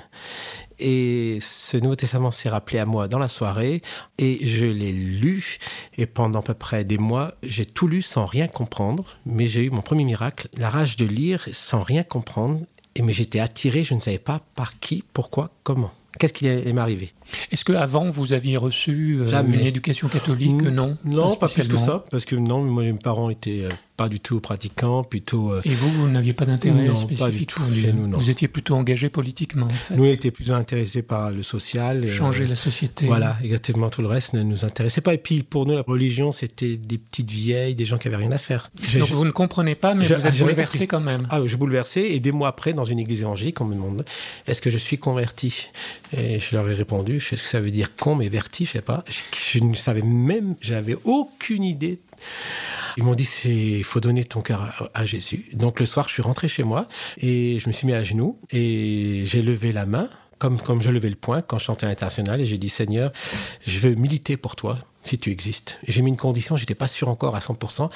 Et 0.79 1.39
ce 1.41 1.77
Nouveau 1.77 1.95
Testament 1.95 2.31
s'est 2.31 2.49
rappelé 2.49 2.79
à 2.79 2.85
moi 2.85 3.07
dans 3.07 3.19
la 3.19 3.27
soirée 3.27 3.81
et 4.17 4.45
je 4.45 4.65
l'ai 4.65 4.91
lu. 4.91 5.57
Et 5.97 6.05
pendant 6.05 6.39
à 6.39 6.43
peu 6.43 6.53
près 6.53 6.83
des 6.83 6.97
mois, 6.97 7.33
j'ai 7.43 7.65
tout 7.65 7.87
lu 7.87 8.01
sans 8.01 8.25
rien 8.25 8.47
comprendre. 8.47 9.05
Mais 9.25 9.47
j'ai 9.47 9.63
eu 9.63 9.69
mon 9.69 9.81
premier 9.81 10.03
miracle, 10.03 10.49
la 10.57 10.69
rage 10.69 10.95
de 10.97 11.05
lire 11.05 11.47
sans 11.51 11.81
rien 11.81 12.03
comprendre 12.03 12.61
Et 12.95 13.01
mais 13.01 13.13
j'étais 13.13 13.39
attiré, 13.39 13.83
je 13.83 13.93
ne 13.93 13.99
savais 13.99 14.19
pas 14.19 14.41
par 14.55 14.79
qui, 14.79 15.03
pourquoi, 15.13 15.51
comment. 15.63 15.91
Qu'est-ce 16.19 16.33
qui 16.33 16.45
m'est 16.45 16.77
arrivé? 16.77 17.13
Est-ce 17.51 17.65
que 17.65 17.73
avant 17.73 18.09
vous 18.09 18.33
aviez 18.33 18.57
reçu 18.57 19.17
euh, 19.21 19.43
une 19.43 19.65
éducation 19.65 20.07
catholique? 20.07 20.61
Non. 20.61 20.97
Non, 21.05 21.35
pas 21.35 21.47
plus 21.47 21.67
que 21.67 21.77
ça, 21.77 22.03
parce 22.11 22.25
que 22.25 22.35
non, 22.35 22.63
moi, 22.63 22.83
mes 22.83 22.93
parents 22.93 23.29
étaient 23.29 23.61
euh, 23.63 23.69
pas 23.95 24.07
du 24.09 24.19
tout 24.19 24.39
pratiquants, 24.39 25.03
plutôt. 25.03 25.53
euh, 25.53 25.61
Et 25.65 25.69
vous, 25.69 25.89
vous 25.91 26.07
n'aviez 26.09 26.33
pas 26.33 26.45
d'intérêt 26.45 26.85
Non, 26.85 26.93
pas 26.93 26.99
spécifique 26.99 27.39
du 27.39 27.45
tout 27.47 27.61
nous, 27.93 28.07
non. 28.07 28.17
Vous 28.17 28.29
étiez 28.29 28.47
plutôt 28.47 28.75
engagé 28.75 29.09
politiquement, 29.09 29.65
en 29.65 29.69
fait. 29.69 29.95
nous, 29.95 30.03
on 30.05 30.07
était 30.07 30.31
plus 30.31 30.51
intéressés 30.51 31.01
par 31.01 31.31
le 31.31 31.43
social. 31.43 32.05
et, 32.05 32.07
Changer 32.07 32.45
la 32.45 32.55
société. 32.55 33.05
Voilà, 33.07 33.37
exactement. 33.43 33.89
Tout 33.89 34.01
le 34.01 34.07
reste 34.07 34.33
ne 34.33 34.41
nous 34.43 34.65
intéressait 34.65 35.01
pas. 35.01 35.13
Et 35.13 35.17
puis, 35.17 35.43
pour 35.43 35.65
nous, 35.65 35.75
la 35.75 35.81
religion, 35.81 36.31
c'était 36.31 36.77
des 36.77 36.97
petites 36.97 37.29
vieilles, 37.31 37.75
des 37.75 37.85
gens 37.85 37.97
qui 37.97 38.07
avaient 38.07 38.17
rien 38.17 38.31
à 38.31 38.37
faire. 38.37 38.69
Donc 38.99 39.09
vous 39.09 39.25
ne 39.25 39.31
comprenez 39.31 39.75
pas, 39.75 39.95
mais 39.95 40.05
Je- 40.05 40.13
vous 40.15 40.27
êtes 40.27 40.33
j'avais 40.35 40.51
bouleversé 40.51 40.87
quand 40.87 41.01
même. 41.01 41.27
Ah, 41.29 41.41
je 41.45 41.55
bouleversé. 41.55 42.01
Et 42.11 42.19
des 42.19 42.31
mois 42.31 42.49
après, 42.49 42.73
dans 42.73 42.85
une 42.85 42.99
église 42.99 43.21
évangélique, 43.21 43.59
on 43.61 43.65
me 43.65 43.73
demande 43.75 44.05
est-ce 44.47 44.61
que 44.61 44.69
je 44.69 44.77
suis 44.77 44.97
converti? 44.97 45.65
Et 46.15 46.39
je 46.39 46.55
leur 46.55 46.69
ai 46.69 46.73
répondu 46.73 47.16
je 47.19 47.27
sais 47.27 47.37
ce 47.37 47.43
que 47.43 47.49
ça 47.49 47.59
veut 47.59 47.71
dire 47.71 47.95
con, 47.95 48.15
mais 48.15 48.29
verti, 48.29 48.65
je 48.65 48.71
sais 48.71 48.81
pas. 48.81 49.03
Je, 49.33 49.59
ne 49.59 49.75
savais 49.75 50.01
même, 50.01 50.55
j'avais 50.61 50.95
aucune 51.03 51.63
idée. 51.63 51.99
Ils 52.97 53.03
m'ont 53.03 53.15
dit 53.15 53.25
c'est 53.25 53.53
il 53.53 53.83
faut 53.83 53.99
donner 53.99 54.23
ton 54.23 54.41
cœur 54.41 54.89
à, 54.93 55.05
Jésus. 55.05 55.45
Donc 55.53 55.79
le 55.79 55.85
soir, 55.85 56.07
je 56.07 56.13
suis 56.13 56.23
rentré 56.23 56.47
chez 56.47 56.63
moi 56.63 56.87
et 57.17 57.59
je 57.59 57.67
me 57.67 57.71
suis 57.71 57.85
mis 57.85 57.93
à 57.93 58.03
genoux 58.03 58.39
et 58.51 59.23
j'ai 59.25 59.41
levé 59.41 59.71
la 59.71 59.85
main. 59.85 60.09
Comme, 60.39 60.61
comme 60.61 60.83
je 60.83 60.91
levais 60.91 61.09
le 61.09 61.15
poing 61.15 61.41
quand 61.41 61.57
je 61.57 61.65
chantais 61.65 61.87
à 61.87 61.89
l'international 61.89 62.39
et 62.39 62.45
j'ai 62.45 62.59
dit 62.59 62.69
Seigneur, 62.69 63.11
je 63.65 63.79
veux 63.79 63.95
militer 63.95 64.37
pour 64.37 64.55
toi 64.55 64.77
si 65.07 65.17
tu 65.17 65.31
existes. 65.31 65.79
J'ai 65.87 66.01
mis 66.01 66.09
une 66.09 66.17
condition, 66.17 66.55
j'étais 66.55 66.75
pas 66.75 66.87
sûr 66.87 67.07
encore 67.07 67.35
à 67.35 67.39
100%. 67.39 67.89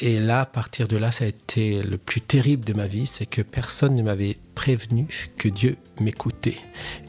Et 0.00 0.18
là, 0.18 0.40
à 0.40 0.46
partir 0.46 0.88
de 0.88 0.96
là, 0.96 1.12
ça 1.12 1.24
a 1.24 1.28
été 1.28 1.82
le 1.82 1.98
plus 1.98 2.20
terrible 2.20 2.64
de 2.64 2.72
ma 2.72 2.86
vie, 2.86 3.06
c'est 3.06 3.26
que 3.26 3.42
personne 3.42 3.94
ne 3.94 4.02
m'avait 4.02 4.36
prévenu 4.54 5.06
que 5.36 5.48
Dieu 5.48 5.76
m'écoutait. 6.00 6.58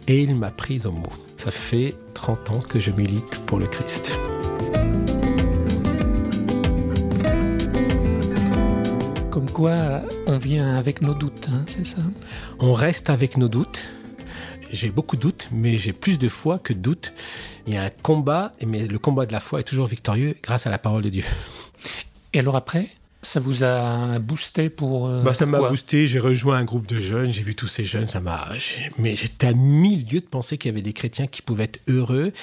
Et 0.08 0.22
il 0.22 0.36
m'a 0.36 0.52
pris 0.52 0.86
au 0.86 0.92
mot. 0.92 1.10
Ça 1.38 1.52
fait 1.52 1.96
30 2.14 2.50
ans 2.52 2.60
que 2.60 2.80
je 2.80 2.92
milite 2.92 3.40
pour 3.46 3.60
le 3.60 3.68
Christ. 3.68 4.12
Comme 9.32 9.50
quoi, 9.52 10.02
on 10.28 10.38
vient 10.38 10.76
avec 10.76 11.02
nos 11.02 11.14
doutes, 11.14 11.50
hein, 11.52 11.66
c'est 11.68 11.86
ça? 11.86 11.98
On 12.60 12.74
reste 12.74 13.10
avec 13.10 13.38
nos 13.38 13.50
doutes. 13.50 13.82
J'ai 14.76 14.90
beaucoup 14.92 15.16
de 15.16 15.22
doutes, 15.22 15.48
mais 15.52 15.78
j'ai 15.78 15.94
plus 15.94 16.18
de 16.20 16.28
foi 16.28 16.60
que 16.60 16.74
de 16.74 16.80
doutes. 16.80 17.14
Il 17.66 17.74
y 17.74 17.78
a 17.78 17.84
un 17.84 17.90
combat, 17.90 18.54
mais 18.66 18.88
le 18.88 19.00
combat 19.00 19.26
de 19.26 19.32
la 19.32 19.40
foi 19.40 19.62
est 19.62 19.64
toujours 19.64 19.88
victorieux 19.88 20.36
grâce 20.44 20.68
à 20.68 20.70
la 20.70 20.78
parole 20.78 21.02
de 21.02 21.10
Dieu. 21.10 21.24
Et 22.34 22.40
alors 22.40 22.58
après, 22.58 22.90
ça 23.22 23.40
vous 23.40 23.64
a 23.64 24.20
boosté 24.20 24.70
pour... 24.70 25.08
euh, 25.08 25.24
Bah, 25.24 25.34
ça 25.34 25.46
m'a 25.46 25.60
boosté, 25.60 26.08
j'ai 26.08 26.20
rejoint 26.20 26.58
un 26.58 26.66
groupe 26.66 26.88
de 26.88 27.00
jeunes, 27.00 27.32
j'ai 27.32 27.42
vu 27.42 27.56
tous 27.56 27.68
ces 27.68 27.86
jeunes, 27.86 28.08
ça 28.10 28.20
m'a. 28.20 28.50
Mais 29.00 29.16
j'étais 29.16 29.48
à 29.48 29.54
mille 29.54 30.06
lieues 30.12 30.20
de 30.20 30.26
penser 30.26 30.58
qu'il 30.58 30.70
y 30.70 30.74
avait 30.74 30.82
des 30.82 30.94
chrétiens 30.94 31.28
qui 31.28 31.42
pouvaient 31.42 31.64
être 31.64 31.80
heureux. 31.88 32.34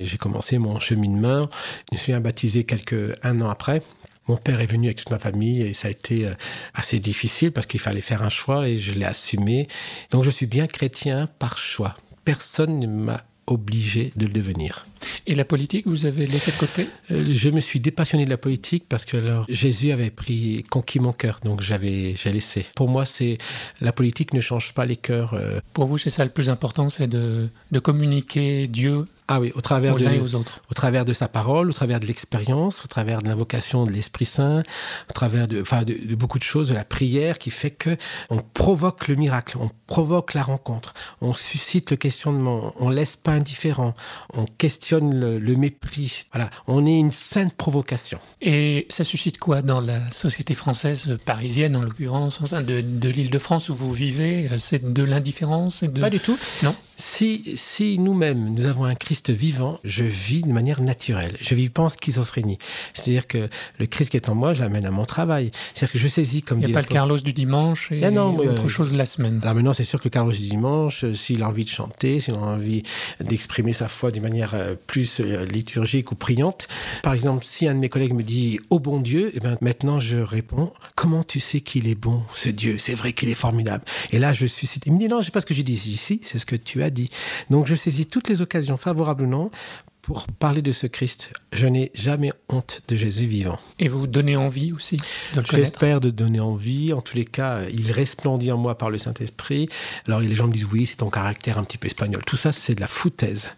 J'ai 0.00 0.18
commencé 0.18 0.58
mon 0.58 0.80
cheminement. 0.80 1.48
Je 1.92 1.96
me 1.96 1.98
suis 1.98 2.12
baptisé 2.14 2.64
quelques 2.64 3.16
un 3.22 3.40
an 3.40 3.48
après. 3.48 3.82
Mon 4.28 4.36
père 4.36 4.60
est 4.60 4.66
venu 4.66 4.86
avec 4.88 4.98
toute 4.98 5.10
ma 5.10 5.18
famille 5.18 5.62
et 5.62 5.74
ça 5.74 5.88
a 5.88 5.90
été 5.90 6.26
euh, 6.26 6.34
assez 6.74 6.98
difficile 7.00 7.50
parce 7.50 7.66
qu'il 7.66 7.80
fallait 7.80 8.02
faire 8.02 8.22
un 8.22 8.28
choix 8.28 8.68
et 8.68 8.78
je 8.78 8.92
l'ai 8.92 9.06
assumé. 9.06 9.68
Donc 10.10 10.24
je 10.24 10.30
suis 10.30 10.46
bien 10.46 10.66
chrétien 10.66 11.28
par 11.38 11.56
choix. 11.56 11.94
Personne 12.24 12.78
ne 12.78 12.86
m'a 12.86 13.24
obligé 13.50 14.12
de 14.16 14.26
le 14.26 14.32
devenir. 14.32 14.86
Et 15.26 15.34
la 15.34 15.44
politique, 15.44 15.86
vous 15.86 16.06
avez 16.06 16.26
laissé 16.26 16.50
de 16.50 16.56
côté? 16.56 16.88
Euh, 17.10 17.24
je 17.30 17.50
me 17.50 17.60
suis 17.60 17.80
dépassionné 17.80 18.24
de 18.24 18.30
la 18.30 18.36
politique 18.36 18.84
parce 18.88 19.04
que 19.04 19.16
alors, 19.16 19.46
Jésus 19.48 19.92
avait 19.92 20.10
pris 20.10 20.64
conquis 20.70 20.98
mon 20.98 21.12
cœur, 21.12 21.38
donc 21.44 21.60
j'avais 21.60 22.14
j'ai 22.16 22.32
laissé. 22.32 22.66
Pour 22.74 22.88
moi, 22.88 23.04
c'est 23.06 23.38
la 23.80 23.92
politique 23.92 24.32
ne 24.32 24.40
change 24.40 24.74
pas 24.74 24.86
les 24.86 24.96
cœurs. 24.96 25.34
euh, 25.34 25.60
Pour 25.72 25.86
vous, 25.86 25.98
c'est 25.98 26.10
ça 26.10 26.24
le 26.24 26.30
plus 26.30 26.50
important, 26.50 26.88
c'est 26.90 27.06
de, 27.06 27.48
de 27.70 27.78
communiquer 27.78 28.66
Dieu 28.66 29.06
ah 29.30 29.40
oui, 29.40 29.52
au 29.54 29.60
travers 29.60 29.94
aux 29.94 29.98
de 29.98 30.06
uns 30.06 30.12
et 30.12 30.20
aux 30.20 30.34
autres. 30.34 30.62
au 30.70 30.74
travers 30.74 31.04
de 31.04 31.12
sa 31.12 31.28
parole, 31.28 31.68
au 31.68 31.72
travers 31.74 32.00
de 32.00 32.06
l'expérience, 32.06 32.82
au 32.82 32.88
travers 32.88 33.20
de 33.20 33.28
l'invocation 33.28 33.84
de 33.84 33.92
l'Esprit 33.92 34.24
Saint, 34.24 34.62
au 35.10 35.12
travers 35.12 35.46
de, 35.46 35.60
enfin, 35.60 35.82
de, 35.82 35.92
de 35.92 36.14
beaucoup 36.14 36.38
de 36.38 36.44
choses, 36.44 36.68
de 36.70 36.74
la 36.74 36.84
prière 36.84 37.38
qui 37.38 37.50
fait 37.50 37.70
que 37.70 37.96
on 38.30 38.38
provoque 38.38 39.06
le 39.06 39.16
miracle, 39.16 39.58
on 39.60 39.70
provoque 39.86 40.32
la 40.32 40.42
rencontre, 40.42 40.94
on 41.20 41.34
suscite 41.34 41.90
le 41.90 41.98
questionnement, 41.98 42.72
on 42.78 42.88
laisse 42.88 43.16
pas 43.16 43.36
indifférent, 43.38 43.94
on 44.34 44.44
questionne 44.44 45.14
le, 45.14 45.38
le 45.38 45.56
mépris. 45.56 46.22
Voilà, 46.32 46.50
on 46.66 46.86
est 46.86 46.98
une 46.98 47.12
sainte 47.12 47.54
provocation. 47.54 48.18
Et 48.40 48.86
ça 48.90 49.04
suscite 49.04 49.38
quoi 49.38 49.62
dans 49.62 49.80
la 49.80 50.10
société 50.10 50.54
française, 50.54 51.06
euh, 51.08 51.18
parisienne 51.24 51.76
en 51.76 51.82
l'occurrence, 51.82 52.40
enfin 52.42 52.62
de, 52.62 52.80
de 52.80 53.08
l'île 53.08 53.30
de 53.30 53.38
France 53.38 53.68
où 53.68 53.74
vous 53.74 53.92
vivez 53.92 54.48
euh, 54.50 54.58
C'est 54.58 54.92
de 54.92 55.02
l'indifférence 55.02 55.84
de... 55.84 56.00
Pas 56.00 56.10
du 56.10 56.20
tout. 56.20 56.38
Non. 56.62 56.74
Si, 56.96 57.54
si 57.56 57.98
nous-mêmes, 58.00 58.54
nous 58.54 58.66
avons 58.66 58.84
un 58.84 58.96
Christ 58.96 59.30
vivant, 59.30 59.78
je 59.84 60.02
vis 60.02 60.42
de 60.42 60.52
manière 60.52 60.80
naturelle. 60.80 61.36
Je 61.40 61.54
vis 61.54 61.68
pas 61.68 61.84
en 61.84 61.88
schizophrénie. 61.88 62.58
C'est-à-dire 62.92 63.28
que 63.28 63.48
le 63.78 63.86
Christ 63.86 64.10
qui 64.10 64.16
est 64.16 64.28
en 64.28 64.34
moi, 64.34 64.52
je 64.52 64.62
l'amène 64.62 64.84
à 64.84 64.90
mon 64.90 65.04
travail. 65.04 65.52
C'est-à-dire 65.72 65.92
que 65.92 65.98
je 65.98 66.08
saisis 66.08 66.42
comme 66.42 66.58
Il 66.58 66.66
n'y 66.66 66.72
a 66.72 66.74
pas 66.74 66.80
le 66.80 66.88
Carlos 66.88 67.18
du 67.18 67.32
dimanche 67.32 67.92
et 67.92 68.04
Ah 68.04 68.10
non, 68.10 68.36
autre 68.36 68.64
euh, 68.64 68.68
chose 68.68 68.90
de 68.90 68.98
la 68.98 69.06
semaine. 69.06 69.38
Alors 69.42 69.54
maintenant, 69.54 69.74
c'est 69.74 69.84
sûr 69.84 70.00
que 70.00 70.04
le 70.06 70.10
Carlos 70.10 70.32
du 70.32 70.48
dimanche, 70.48 71.04
s'il 71.12 71.44
a 71.44 71.48
envie 71.48 71.64
de 71.64 71.68
chanter, 71.68 72.18
s'il 72.18 72.34
a 72.34 72.38
envie 72.38 72.82
d'exprimer 73.28 73.72
sa 73.72 73.88
foi 73.88 74.10
d'une 74.10 74.22
manière 74.22 74.54
euh, 74.54 74.74
plus 74.86 75.20
euh, 75.20 75.44
liturgique 75.44 76.12
ou 76.12 76.14
priante, 76.14 76.68
par 77.02 77.12
exemple, 77.12 77.44
si 77.44 77.68
un 77.68 77.74
de 77.74 77.80
mes 77.80 77.88
collègues 77.88 78.14
me 78.14 78.22
dit 78.22 78.60
«Oh 78.70 78.78
bon 78.78 79.00
Dieu», 79.00 79.30
eh 79.34 79.40
ben, 79.40 79.56
maintenant 79.60 80.00
je 80.00 80.18
réponds 80.18 80.72
«Comment 80.96 81.24
tu 81.24 81.40
sais 81.40 81.60
qu'il 81.60 81.86
est 81.86 81.94
bon, 81.94 82.22
ce 82.34 82.48
Dieu? 82.48 82.78
C'est 82.78 82.94
vrai 82.94 83.12
qu'il 83.12 83.28
est 83.28 83.34
formidable.» 83.34 83.84
Et 84.12 84.18
là, 84.18 84.32
je 84.32 84.46
suis... 84.46 84.68
Il 84.86 84.92
me 84.92 84.98
dit 84.98 85.08
«Non, 85.08 85.22
sais 85.22 85.30
pas 85.30 85.40
ce 85.40 85.46
que 85.46 85.54
j'ai 85.54 85.62
dit 85.62 85.74
ici, 85.74 86.20
c'est 86.22 86.38
ce 86.38 86.46
que 86.46 86.56
tu 86.56 86.82
as 86.82 86.90
dit.» 86.90 87.10
Donc 87.50 87.66
je 87.66 87.74
saisis 87.74 88.06
toutes 88.06 88.28
les 88.28 88.40
occasions, 88.40 88.78
non, 89.26 89.50
pour 90.08 90.26
parler 90.26 90.62
de 90.62 90.72
ce 90.72 90.86
Christ. 90.86 91.32
Je 91.52 91.66
n'ai 91.66 91.90
jamais 91.94 92.32
honte 92.48 92.80
de 92.88 92.96
Jésus 92.96 93.26
vivant. 93.26 93.58
Et 93.78 93.88
vous 93.88 94.06
donnez 94.06 94.38
envie 94.38 94.72
aussi 94.72 94.96
de 94.96 95.02
le 95.36 95.42
connaître? 95.42 95.56
J'espère 95.56 96.00
de 96.00 96.08
donner 96.08 96.40
envie. 96.40 96.94
En 96.94 97.02
tous 97.02 97.14
les 97.14 97.26
cas, 97.26 97.64
il 97.70 97.92
resplendit 97.92 98.50
en 98.50 98.56
moi 98.56 98.78
par 98.78 98.88
le 98.88 98.96
Saint-Esprit. 98.96 99.68
Alors 100.06 100.20
les 100.20 100.34
gens 100.34 100.46
me 100.46 100.52
disent 100.54 100.66
oui, 100.72 100.86
c'est 100.86 100.96
ton 100.96 101.10
caractère 101.10 101.58
un 101.58 101.64
petit 101.64 101.76
peu 101.76 101.88
espagnol. 101.88 102.22
Tout 102.24 102.38
ça, 102.38 102.52
c'est 102.52 102.74
de 102.74 102.80
la 102.80 102.88
foutaise. 102.88 103.50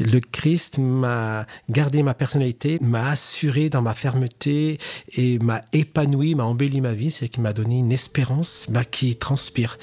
Le 0.00 0.18
Christ 0.18 0.78
m'a 0.78 1.46
gardé 1.70 2.02
ma 2.02 2.14
personnalité, 2.14 2.78
m'a 2.80 3.10
assuré 3.10 3.68
dans 3.68 3.82
ma 3.82 3.94
fermeté 3.94 4.78
et 5.12 5.38
m'a 5.38 5.60
épanoui, 5.72 6.34
m'a 6.34 6.44
embelli 6.44 6.80
ma 6.80 6.94
vie. 6.94 7.12
C'est 7.12 7.28
qu'il 7.28 7.44
m'a 7.44 7.52
donné 7.52 7.78
une 7.78 7.92
espérance 7.92 8.66
bah, 8.68 8.84
qui 8.84 9.14
transpire. 9.14 9.78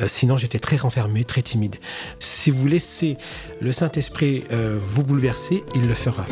Euh, 0.00 0.06
sinon, 0.06 0.38
j'étais 0.38 0.60
très 0.60 0.76
renfermé, 0.76 1.24
très 1.24 1.42
timide. 1.42 1.78
Si 2.20 2.52
vous 2.52 2.68
laissez 2.68 3.18
le 3.60 3.72
Saint-Esprit 3.72 4.44
euh, 4.52 4.78
vous 4.80 5.02
bouleverser, 5.02 5.31
il 5.74 5.86
le 5.86 5.94
fera. 5.94 6.26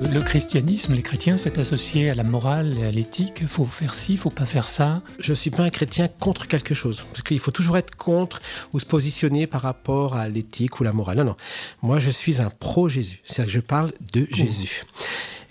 Le 0.00 0.20
christianisme, 0.20 0.94
les 0.94 1.02
chrétiens, 1.02 1.38
c'est 1.38 1.58
associé 1.58 2.10
à 2.10 2.14
la 2.14 2.24
morale 2.24 2.76
et 2.78 2.84
à 2.84 2.90
l'éthique. 2.90 3.46
faut 3.46 3.64
faire 3.64 3.94
ci, 3.94 4.16
faut 4.16 4.30
pas 4.30 4.44
faire 4.44 4.68
ça. 4.68 5.02
je 5.20 5.30
ne 5.30 5.34
suis 5.34 5.50
pas 5.50 5.62
un 5.62 5.70
chrétien 5.70 6.08
contre 6.08 6.48
quelque 6.48 6.74
chose. 6.74 7.04
Parce 7.12 7.22
qu'il 7.22 7.38
faut 7.38 7.50
toujours 7.50 7.78
être 7.78 7.94
contre 7.94 8.42
ou 8.72 8.80
se 8.80 8.86
positionner 8.86 9.46
par 9.46 9.62
rapport 9.62 10.16
à 10.16 10.28
l'éthique 10.28 10.80
ou 10.80 10.84
la 10.84 10.92
morale. 10.92 11.18
Non, 11.18 11.24
non. 11.24 11.36
Moi, 11.80 11.98
je 11.98 12.10
suis 12.10 12.42
un 12.42 12.50
pro-Jésus. 12.50 13.20
C'est-à-dire 13.22 13.46
que 13.46 13.52
je 13.52 13.60
parle 13.60 13.92
de 14.12 14.26
Jésus. 14.30 14.84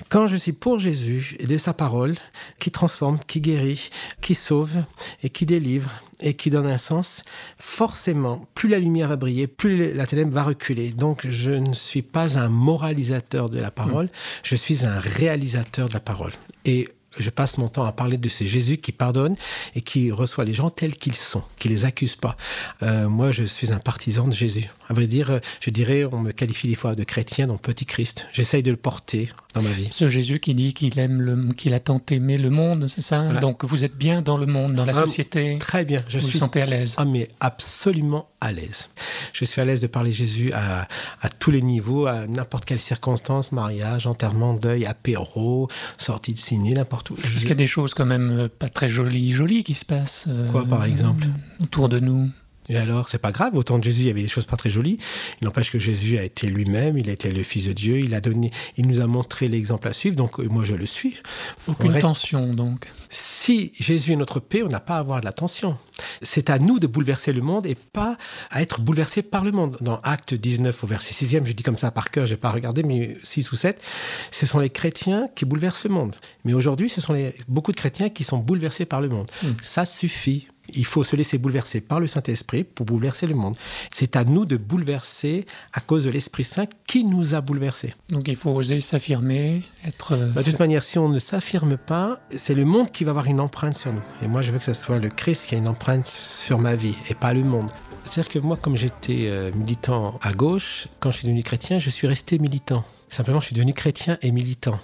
Quand 0.10 0.28
je 0.28 0.36
suis 0.36 0.52
pour 0.52 0.80
Jésus 0.80 1.36
et 1.40 1.46
de 1.46 1.58
sa 1.58 1.74
parole, 1.74 2.16
qui 2.60 2.72
transforme, 2.72 3.20
qui 3.28 3.42
guérit, 3.42 3.90
qui 4.22 4.36
sauve 4.36 4.84
et 5.24 5.30
qui 5.30 5.46
délivre 5.46 5.90
et 6.20 6.36
qui 6.36 6.50
donne 6.50 6.68
un 6.68 6.78
sens, 6.78 7.24
forcément, 7.58 8.46
plus 8.54 8.70
la 8.70 8.80
lumière 8.80 9.10
va 9.10 9.16
briller, 9.16 9.48
plus 9.48 9.94
la 9.94 10.06
ténèbre 10.06 10.34
va 10.34 10.44
reculer. 10.44 10.92
Donc, 10.92 11.28
je 11.28 11.52
ne 11.52 11.74
suis 11.74 12.04
pas 12.04 12.38
un 12.38 12.48
moralisateur 12.48 13.50
de 13.50 13.60
la 13.60 13.72
parole, 13.72 14.10
je 14.44 14.56
suis 14.56 14.86
un 14.86 15.00
réalisateur 15.00 15.88
de 15.90 15.94
la 15.94 16.00
parole. 16.00 16.34
Et 16.66 16.90
je 17.20 17.30
passe 17.30 17.58
mon 17.58 17.68
temps 17.68 17.84
à 17.84 17.92
parler 17.92 18.18
de 18.18 18.30
ce 18.30 18.44
Jésus 18.44 18.78
qui 18.78 18.92
pardonne 18.92 19.36
et 19.76 19.82
qui 19.82 20.12
reçoit 20.12 20.46
les 20.46 20.54
gens 20.54 20.70
tels 20.70 20.96
qu'ils 20.96 21.16
sont, 21.16 21.44
qui 21.60 21.68
les 21.70 21.86
accuse 21.86 22.16
pas. 22.16 22.38
Euh, 22.84 23.10
moi, 23.10 23.32
je 23.32 23.44
suis 23.44 23.72
un 23.72 23.80
partisan 23.80 24.28
de 24.28 24.34
Jésus. 24.34 24.70
À 24.88 24.94
vrai 24.94 25.08
dire, 25.08 25.40
je 25.60 25.70
dirais, 25.70 26.06
on 26.12 26.20
me 26.20 26.32
qualifie 26.32 26.68
des 26.68 26.76
fois 26.76 26.96
de 26.96 27.04
chrétien, 27.04 27.48
donc 27.48 27.62
petit 27.62 27.86
Christ. 27.86 28.28
J'essaye 28.34 28.64
de 28.64 28.72
le 28.72 28.78
porter 28.78 29.30
dans 29.56 29.62
ma 29.62 29.72
vie. 29.72 29.88
Ce 29.92 30.10
Jésus 30.10 30.40
qui 30.40 30.56
dit 30.56 30.74
qu'il 30.74 30.98
aime 31.00 31.22
le, 31.22 31.54
qu'il 31.54 31.74
a 31.74 31.80
tant 31.80 32.02
aimé 32.10 32.38
le 32.38 32.50
monde, 32.50 32.88
c'est 32.88 33.02
ça? 33.02 33.24
Voilà. 33.24 33.40
Donc 33.40 33.66
vous 33.66 33.84
êtes 33.84 33.98
bien 33.98 34.22
dans 34.22 34.38
le 34.38 34.46
monde, 34.46 34.74
dans 34.76 34.86
la 34.86 34.94
Ah, 34.96 35.06
société. 35.06 35.58
Très 35.60 35.86
bien, 35.86 36.04
je 36.08 36.18
vous 36.20 36.26
vous 36.26 36.30
suis 36.32 36.40
sentez 36.40 36.62
à 36.62 36.66
l'aise. 36.66 36.96
Ah, 36.98 37.06
mais 37.06 37.28
absolument 37.40 38.28
à 38.42 38.52
l'aise. 38.52 38.90
Je 39.34 39.46
suis 39.46 39.62
à 39.62 39.66
l'aise 39.66 39.82
de 39.82 39.88
parler 39.88 40.12
Jésus 40.12 40.52
à, 40.54 40.88
à 41.22 41.30
tous 41.30 41.52
les 41.52 41.62
niveaux, 41.62 42.08
à 42.08 42.26
n'importe 42.28 42.66
quelle 42.66 42.80
circonstance, 42.80 43.52
mariage, 43.52 44.08
enterrement, 44.08 44.54
deuil, 44.54 44.86
apéro, 44.86 45.70
sortie 45.98 46.34
de 46.34 46.40
ciné, 46.40 46.74
n'importe 46.74 47.12
où. 47.12 47.16
Parce 47.16 47.34
qu'il 47.36 47.50
y 47.50 47.52
a 47.52 47.56
des 47.56 47.68
choses 47.68 47.94
quand 47.94 48.06
même 48.06 48.32
euh, 48.32 48.48
pas 48.50 48.70
très 48.70 48.90
jolies, 48.90 49.32
jolies 49.32 49.64
qui 49.64 49.76
se 49.76 49.86
passent. 49.86 50.26
euh, 50.28 50.50
Quoi, 50.52 50.66
par 50.66 50.84
exemple? 50.86 51.28
Autour 51.62 51.88
de 51.88 52.00
nous? 52.00 52.30
Et 52.70 52.78
alors, 52.78 53.10
c'est 53.10 53.18
pas 53.18 53.32
grave. 53.32 53.56
Au 53.56 53.64
temps 53.64 53.80
de 53.80 53.84
Jésus, 53.84 54.02
il 54.02 54.08
y 54.08 54.10
avait 54.10 54.22
des 54.22 54.28
choses 54.28 54.46
pas 54.46 54.58
très 54.58 54.70
jolies. 54.70 54.98
Il 55.42 55.46
n'empêche 55.46 55.72
que 55.72 55.80
Jésus 55.80 56.18
a 56.18 56.24
été 56.24 56.48
lui-même, 56.48 56.98
il 56.98 57.10
a 57.10 57.14
été 57.14 57.32
le 57.32 57.44
Fils 57.44 57.68
de 57.68 57.74
Dieu, 57.74 58.00
il 58.00 58.14
a 58.14 58.22
donné, 58.22 58.52
il 58.78 58.88
nous 58.88 59.02
a 59.02 59.08
montré 59.08 59.48
l'exemple 59.48 59.88
à 59.88 59.94
suivre. 59.94 60.16
Donc, 60.16 60.40
euh, 60.40 60.48
moi, 60.48 60.64
je 60.64 60.76
le 60.76 60.86
suis. 60.86 61.16
Aucune 61.68 61.98
tension, 61.98 62.54
donc. 62.54 62.88
Si 63.10 63.72
Jésus 63.80 64.14
est 64.14 64.16
notre 64.16 64.40
paix, 64.40 64.64
on 64.64 64.68
n'a 64.68 64.80
pas 64.80 64.96
à 64.96 65.00
avoir 65.00 65.20
de 65.20 65.26
la 65.26 65.34
tension. 65.34 65.78
C'est 66.22 66.50
à 66.50 66.60
nous 66.60 66.80
de 66.80 66.88
bouleverser 66.88 67.34
le 67.34 67.42
monde 67.42 67.66
et 67.66 67.76
pas 67.76 68.18
à 68.50 68.62
être 68.62 68.80
bouleversé 68.80 69.22
par 69.22 69.44
le 69.44 69.52
monde. 69.52 69.78
Dans 69.82 70.00
Acte 70.04 70.34
19 70.34 70.84
au 70.84 70.88
verset 70.88 71.14
6e, 71.14 71.46
je 71.46 71.54
dis 71.54 71.64
comme 71.64 71.78
ça 71.78 71.92
par 71.92 72.12
cœur, 72.12 72.26
j'ai 72.26 72.38
pas 72.38 72.52
regardé, 72.52 72.84
mais 72.84 73.18
6 73.24 73.52
ou 73.52 73.56
7, 73.56 73.82
ce 74.32 74.46
sont 74.46 74.60
les 74.60 74.70
chrétiens 74.70 75.28
qui 75.36 75.46
bouleversent 75.46 75.84
le 75.84 75.90
monde. 75.90 76.16
Mais 76.46 76.54
aujourd'hui, 76.54 76.90
ce 76.90 77.02
sont 77.02 77.14
les, 77.14 77.36
beaucoup 77.48 77.72
de 77.72 77.78
chrétiens 77.78 78.10
qui 78.10 78.24
sont 78.24 78.38
bouleversés 78.38 78.86
par 78.86 79.02
le 79.02 79.10
monde. 79.10 79.30
Hmm. 79.44 79.52
Ça 79.62 79.86
suffit. 79.86 80.48
Il 80.74 80.86
faut 80.86 81.04
se 81.04 81.16
laisser 81.16 81.38
bouleverser 81.38 81.82
par 81.82 82.00
le 82.00 82.08
Saint-Esprit 82.08 82.64
pour 82.64 82.86
bouleverser 82.86 83.28
le 83.28 83.36
monde. 83.36 83.56
C'est 83.92 84.16
à 84.16 84.24
nous 84.24 84.46
de 84.46 84.58
bouleverser 84.58 85.46
à 85.74 85.80
cause 85.82 86.04
de 86.06 86.10
l'Esprit 86.10 86.44
Saint 86.44 86.66
qui 86.88 87.04
nous 87.04 87.34
a 87.36 87.42
bouleversés. 87.42 87.94
Donc 88.10 88.28
il 88.28 88.36
faut 88.36 88.52
oser 88.52 88.80
s'affirmer, 88.80 89.64
être... 89.86 90.14
euh, 90.14 90.32
Bah, 90.32 90.42
de 90.44 90.50
toute 90.50 90.60
manière, 90.60 90.84
si 90.84 90.98
on 91.00 91.10
ne 91.10 91.20
s'affirme 91.20 91.78
pas, 91.78 92.20
c'est 92.30 92.54
le 92.54 92.66
monde 92.66 92.92
qui 92.92 93.04
va 93.04 93.12
avoir 93.12 93.26
une 93.28 93.40
empreinte 93.40 93.78
sur 93.78 93.94
nous. 93.94 94.02
Et 94.22 94.28
moi, 94.28 94.42
je 94.42 94.52
veux 94.52 94.60
que 94.60 94.66
ce 94.66 94.74
soit 94.74 95.00
le 95.00 95.10
Christ 95.10 95.46
qui 95.48 95.56
a 95.56 95.58
une 95.58 95.68
empreinte 95.68 96.08
sur 96.08 96.60
ma 96.60 96.76
vie 96.76 96.96
et 97.10 97.14
pas 97.16 97.34
le 97.34 97.44
monde. 97.44 97.70
C'est-à-dire 98.06 98.32
que 98.32 98.40
moi, 98.40 98.58
comme 98.58 98.76
j'étais 98.78 99.28
euh, 99.28 99.52
militant 99.56 100.20
à 100.22 100.32
gauche, 100.34 100.88
quand 101.00 101.12
je 101.12 101.18
suis 101.20 101.28
devenu 101.28 101.44
chrétien, 101.44 101.80
je 101.80 101.90
suis 101.90 102.08
resté 102.08 102.40
militant. 102.40 102.84
Simplement, 103.12 103.42
je 103.42 103.48
suis 103.48 103.56
devenu 103.56 103.74
chrétien 103.74 104.18
et 104.22 104.32
militant. 104.32 104.80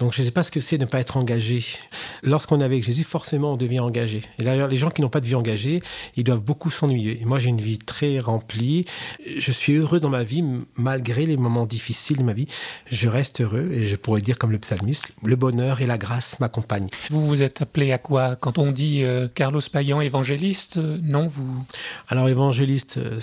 Donc, 0.00 0.12
je 0.12 0.20
ne 0.20 0.26
sais 0.26 0.32
pas 0.32 0.42
ce 0.42 0.50
que 0.50 0.58
c'est 0.58 0.78
de 0.78 0.84
ne 0.84 0.90
pas 0.90 0.98
être 0.98 1.16
engagé. 1.16 1.64
Lorsqu'on 2.24 2.60
est 2.60 2.64
avec 2.64 2.82
Jésus, 2.82 3.04
forcément, 3.04 3.52
on 3.52 3.56
devient 3.56 3.78
engagé. 3.78 4.22
Et 4.40 4.42
d'ailleurs, 4.42 4.66
les 4.66 4.76
gens 4.76 4.90
qui 4.90 5.00
n'ont 5.00 5.08
pas 5.08 5.20
de 5.20 5.26
vie 5.26 5.36
engagée, 5.36 5.80
ils 6.16 6.24
doivent 6.24 6.42
beaucoup 6.42 6.72
s'ennuyer. 6.72 7.22
Moi, 7.24 7.38
j'ai 7.38 7.50
une 7.50 7.60
vie 7.60 7.78
très 7.78 8.18
remplie. 8.18 8.84
Je 9.38 9.52
suis 9.52 9.74
heureux 9.74 10.00
dans 10.00 10.08
ma 10.08 10.24
vie, 10.24 10.42
malgré 10.74 11.24
les 11.24 11.36
moments 11.36 11.66
difficiles 11.66 12.18
de 12.18 12.24
ma 12.24 12.32
vie. 12.32 12.48
Je 12.90 13.08
reste 13.08 13.42
heureux 13.42 13.70
et 13.70 13.86
je 13.86 13.94
pourrais 13.94 14.22
dire, 14.22 14.38
comme 14.38 14.50
le 14.50 14.58
psalmiste, 14.58 15.04
le 15.22 15.36
bonheur 15.36 15.80
et 15.80 15.86
la 15.86 15.98
grâce 15.98 16.40
m'accompagnent. 16.40 16.88
Vous 17.10 17.24
vous 17.24 17.42
êtes 17.42 17.62
appelé 17.62 17.92
à 17.92 17.98
quoi? 17.98 18.34
Quand 18.34 18.58
on 18.58 18.72
dit 18.72 19.04
euh, 19.04 19.28
Carlos 19.32 19.60
Payan 19.72 20.00
évangéliste, 20.00 20.78
euh, 20.78 20.98
non, 21.00 21.28
vous... 21.28 21.64
Alors, 22.08 22.28
évangéliste, 22.28 22.96
euh, 22.96 23.18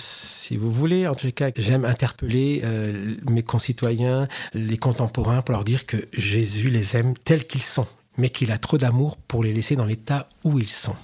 si 0.46 0.56
vous 0.56 0.70
voulez, 0.70 1.08
en 1.08 1.14
tous 1.16 1.26
les 1.26 1.32
cas, 1.32 1.50
j'aime 1.56 1.84
interpeller 1.84 2.60
euh, 2.62 3.16
mes 3.28 3.42
concitoyens, 3.42 4.28
les 4.54 4.78
contemporains, 4.78 5.42
pour 5.42 5.52
leur 5.54 5.64
dire 5.64 5.86
que 5.86 5.96
Jésus 6.12 6.70
les 6.70 6.96
aime 6.96 7.14
tels 7.14 7.48
qu'ils 7.48 7.62
sont, 7.62 7.88
mais 8.16 8.30
qu'il 8.30 8.52
a 8.52 8.58
trop 8.58 8.78
d'amour 8.78 9.16
pour 9.16 9.42
les 9.42 9.52
laisser 9.52 9.74
dans 9.74 9.84
l'état 9.84 10.28
où 10.44 10.60
ils 10.60 10.68
sont. 10.68 10.94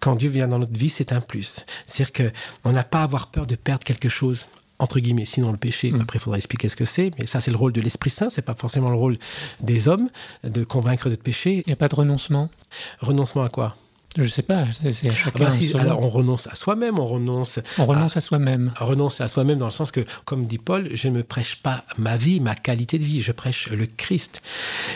Quand 0.00 0.16
Dieu 0.16 0.30
vient 0.30 0.48
dans 0.48 0.58
notre 0.58 0.76
vie, 0.76 0.88
c'est 0.88 1.12
un 1.12 1.20
plus. 1.20 1.64
C'est-à-dire 1.86 2.32
qu'on 2.64 2.72
n'a 2.72 2.82
pas 2.82 3.02
à 3.02 3.04
avoir 3.04 3.30
peur 3.30 3.46
de 3.46 3.54
perdre 3.54 3.84
quelque 3.84 4.08
chose 4.08 4.46
entre 4.80 4.98
guillemets, 4.98 5.26
sinon 5.26 5.52
le 5.52 5.58
péché, 5.58 5.92
Mm. 5.92 6.00
après 6.00 6.18
il 6.18 6.22
faudra 6.22 6.38
expliquer 6.38 6.68
ce 6.68 6.74
que 6.74 6.84
c'est, 6.84 7.12
mais 7.16 7.26
ça 7.26 7.40
c'est 7.40 7.52
le 7.52 7.56
rôle 7.56 7.72
de 7.72 7.80
l'Esprit 7.80 8.10
Saint, 8.10 8.30
c'est 8.30 8.42
pas 8.42 8.56
forcément 8.56 8.90
le 8.90 8.96
rôle 8.96 9.16
des 9.60 9.86
hommes 9.86 10.08
de 10.42 10.64
convaincre 10.64 11.08
de 11.08 11.14
péché. 11.14 11.62
Il 11.64 11.68
n'y 11.68 11.72
a 11.72 11.76
pas 11.76 11.86
de 11.86 11.94
renoncement? 11.94 12.50
Renoncement 12.98 13.44
à 13.44 13.48
quoi? 13.48 13.76
Je 14.16 14.22
ne 14.22 14.28
sais 14.28 14.42
pas, 14.42 14.66
c'est 14.92 15.08
Ah 15.08 15.14
chacun. 15.14 15.44
bah 15.44 15.50
si. 15.50 15.74
Alors 15.76 16.02
on 16.02 16.08
renonce 16.08 16.46
à 16.46 16.54
soi-même, 16.54 16.98
on 16.98 17.06
renonce 17.06 17.58
on 17.78 17.86
renonce 17.86 18.16
à 18.16 18.20
soi-même. 18.20 18.72
renoncer 18.78 19.22
à 19.22 19.28
soi-même 19.28 19.58
dans 19.58 19.64
le 19.66 19.70
sens 19.72 19.90
que, 19.90 20.04
comme 20.24 20.46
dit 20.46 20.58
Paul, 20.58 20.90
je 20.92 21.08
ne 21.08 21.22
prêche 21.22 21.56
pas 21.62 21.84
ma 21.96 22.16
vie, 22.16 22.40
ma 22.40 22.54
qualité 22.54 22.98
de 22.98 23.04
vie, 23.04 23.20
je 23.22 23.32
prêche 23.32 23.70
le 23.70 23.86
Christ. 23.86 24.42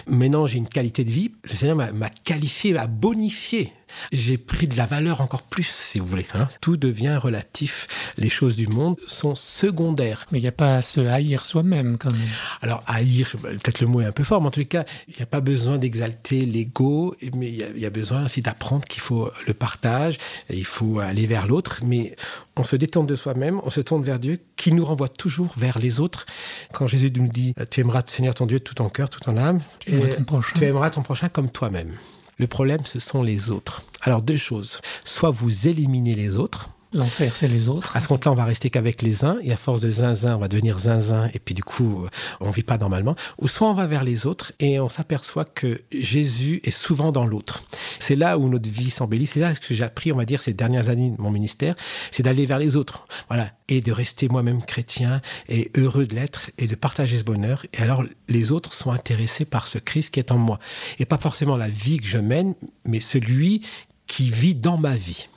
Maintenant, 0.06 0.46
j'ai 0.46 0.58
une 0.58 0.68
qualité 0.68 1.04
de 1.04 1.10
vie, 1.10 1.32
le 1.44 1.54
Seigneur 1.54 1.76
m'a 1.76 2.10
qualifié, 2.10 2.72
m'a 2.74 2.86
bonifié. 2.86 3.72
J'ai 4.12 4.38
pris 4.38 4.68
de 4.68 4.76
la 4.76 4.86
valeur 4.86 5.20
encore 5.20 5.42
plus, 5.42 5.66
si 5.66 5.98
vous 5.98 6.06
voulez. 6.06 6.26
hein. 6.34 6.48
Tout 6.60 6.76
devient 6.76 7.16
relatif. 7.16 7.86
Les 8.18 8.28
choses 8.28 8.56
du 8.56 8.66
monde 8.68 8.96
sont 9.06 9.34
secondaires. 9.34 10.26
Mais 10.32 10.38
il 10.38 10.42
n'y 10.42 10.48
a 10.48 10.52
pas 10.52 10.76
à 10.76 10.82
se 10.82 11.00
haïr 11.00 11.44
soi-même, 11.46 11.98
quand 11.98 12.12
même. 12.12 12.20
Alors, 12.62 12.82
haïr, 12.86 13.28
peut-être 13.42 13.80
le 13.80 13.86
mot 13.86 14.00
est 14.00 14.04
un 14.06 14.12
peu 14.12 14.24
fort, 14.24 14.40
mais 14.40 14.48
en 14.48 14.50
tous 14.50 14.60
les 14.60 14.66
cas, 14.66 14.84
il 15.08 15.14
n'y 15.16 15.22
a 15.22 15.26
pas 15.26 15.40
besoin 15.40 15.78
d'exalter 15.78 16.46
l'ego, 16.46 17.14
mais 17.34 17.48
il 17.48 17.56
y, 17.56 17.62
a, 17.62 17.68
il 17.74 17.80
y 17.80 17.86
a 17.86 17.90
besoin 17.90 18.24
aussi 18.26 18.40
d'apprendre 18.42 18.84
qu'il 18.86 19.02
faut 19.02 19.30
le 19.46 19.54
partage, 19.54 20.18
et 20.50 20.56
il 20.56 20.64
faut 20.64 20.98
aller 21.00 21.26
vers 21.26 21.46
l'autre, 21.46 21.80
mais 21.84 22.14
on 22.56 22.64
se 22.64 22.76
détourne 22.76 23.06
de 23.06 23.16
soi-même, 23.16 23.60
on 23.64 23.70
se 23.70 23.80
tourne 23.80 24.02
vers 24.02 24.18
Dieu, 24.18 24.40
qui 24.56 24.72
nous 24.72 24.84
renvoie 24.84 25.08
toujours 25.08 25.52
vers 25.56 25.78
les 25.78 26.00
autres. 26.00 26.26
Quand 26.72 26.86
Jésus 26.86 27.10
nous 27.16 27.28
dit, 27.28 27.54
tu 27.70 27.80
aimeras 27.80 28.02
le 28.06 28.10
Seigneur 28.10 28.34
ton 28.34 28.46
Dieu 28.46 28.58
de 28.58 28.64
tout 28.64 28.74
ton 28.74 28.88
cœur, 28.88 29.10
toute 29.10 29.24
ton 29.24 29.36
âme, 29.36 29.60
Tu 29.80 29.92
aimeras 29.92 30.08
et 30.08 30.14
ton 30.16 30.24
prochain. 30.24 30.52
tu 30.58 30.64
aimeras 30.64 30.90
ton 30.90 31.02
prochain 31.02 31.28
comme 31.28 31.50
toi-même. 31.50 31.94
Le 32.38 32.46
problème, 32.46 32.84
ce 32.84 33.00
sont 33.00 33.22
les 33.22 33.50
autres. 33.50 33.82
Alors, 34.02 34.22
deux 34.22 34.36
choses. 34.36 34.80
Soit 35.04 35.30
vous 35.30 35.68
éliminez 35.68 36.14
les 36.14 36.36
autres, 36.36 36.68
L'enfer, 36.96 37.36
c'est 37.36 37.46
les 37.46 37.68
autres. 37.68 37.94
à 37.94 38.00
ce 38.00 38.08
compte-là, 38.08 38.32
on 38.32 38.34
va 38.34 38.46
rester 38.46 38.70
qu'avec 38.70 39.02
les 39.02 39.22
uns, 39.22 39.36
et 39.42 39.52
à 39.52 39.58
force 39.58 39.82
de 39.82 39.90
zinzin, 39.90 40.34
on 40.34 40.38
va 40.38 40.48
devenir 40.48 40.78
zinzin, 40.78 41.28
et 41.34 41.38
puis 41.38 41.54
du 41.54 41.62
coup, 41.62 42.04
euh, 42.04 42.08
on 42.40 42.50
vit 42.50 42.62
pas 42.62 42.78
normalement. 42.78 43.14
Ou 43.38 43.48
soit 43.48 43.68
on 43.68 43.74
va 43.74 43.86
vers 43.86 44.02
les 44.02 44.24
autres, 44.24 44.54
et 44.60 44.80
on 44.80 44.88
s'aperçoit 44.88 45.44
que 45.44 45.82
Jésus 45.92 46.62
est 46.64 46.70
souvent 46.70 47.12
dans 47.12 47.26
l'autre. 47.26 47.62
C'est 47.98 48.16
là 48.16 48.38
où 48.38 48.48
notre 48.48 48.70
vie 48.70 48.88
s'embellit. 48.88 49.26
C'est 49.26 49.40
là 49.40 49.54
ce 49.54 49.60
que 49.60 49.74
j'ai 49.74 49.84
appris, 49.84 50.10
on 50.10 50.16
va 50.16 50.24
dire, 50.24 50.40
ces 50.40 50.54
dernières 50.54 50.88
années 50.88 51.10
de 51.10 51.20
mon 51.20 51.30
ministère, 51.30 51.74
c'est 52.10 52.22
d'aller 52.22 52.46
vers 52.46 52.58
les 52.58 52.76
autres. 52.76 53.06
Voilà. 53.28 53.50
Et 53.68 53.82
de 53.82 53.92
rester 53.92 54.28
moi-même 54.28 54.62
chrétien, 54.64 55.20
et 55.50 55.70
heureux 55.76 56.06
de 56.06 56.14
l'être, 56.14 56.50
et 56.56 56.66
de 56.66 56.76
partager 56.76 57.18
ce 57.18 57.24
bonheur. 57.24 57.66
Et 57.74 57.82
alors, 57.82 58.04
les 58.28 58.52
autres 58.52 58.72
sont 58.72 58.90
intéressés 58.90 59.44
par 59.44 59.66
ce 59.66 59.76
Christ 59.76 60.14
qui 60.14 60.20
est 60.20 60.32
en 60.32 60.38
moi. 60.38 60.58
Et 60.98 61.04
pas 61.04 61.18
forcément 61.18 61.58
la 61.58 61.68
vie 61.68 61.98
que 61.98 62.06
je 62.06 62.16
mène, 62.16 62.54
mais 62.86 63.00
celui 63.00 63.60
qui 64.06 64.30
vit 64.30 64.54
dans 64.54 64.78
ma 64.78 64.96
vie. 64.96 65.28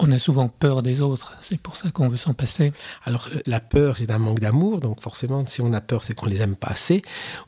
On 0.00 0.10
a 0.10 0.18
souvent 0.18 0.48
peur 0.48 0.82
des 0.82 1.00
autres. 1.00 1.36
C'est 1.40 1.60
pour 1.60 1.76
ça 1.76 1.90
qu'on 1.90 2.08
veut 2.08 2.16
s'en 2.16 2.34
passer. 2.34 2.72
Alors, 3.04 3.28
euh, 3.32 3.40
la 3.46 3.60
peur, 3.60 3.96
c'est 3.96 4.10
un 4.10 4.18
manque 4.18 4.40
d'amour. 4.40 4.80
Donc, 4.80 5.00
forcément, 5.00 5.46
si 5.46 5.60
on 5.60 5.72
a 5.72 5.80
peur, 5.80 6.02
c'est 6.02 6.14
qu'on 6.14 6.26
les 6.26 6.42
aime 6.42 6.56
pas 6.56 6.68
assez 6.68 7.02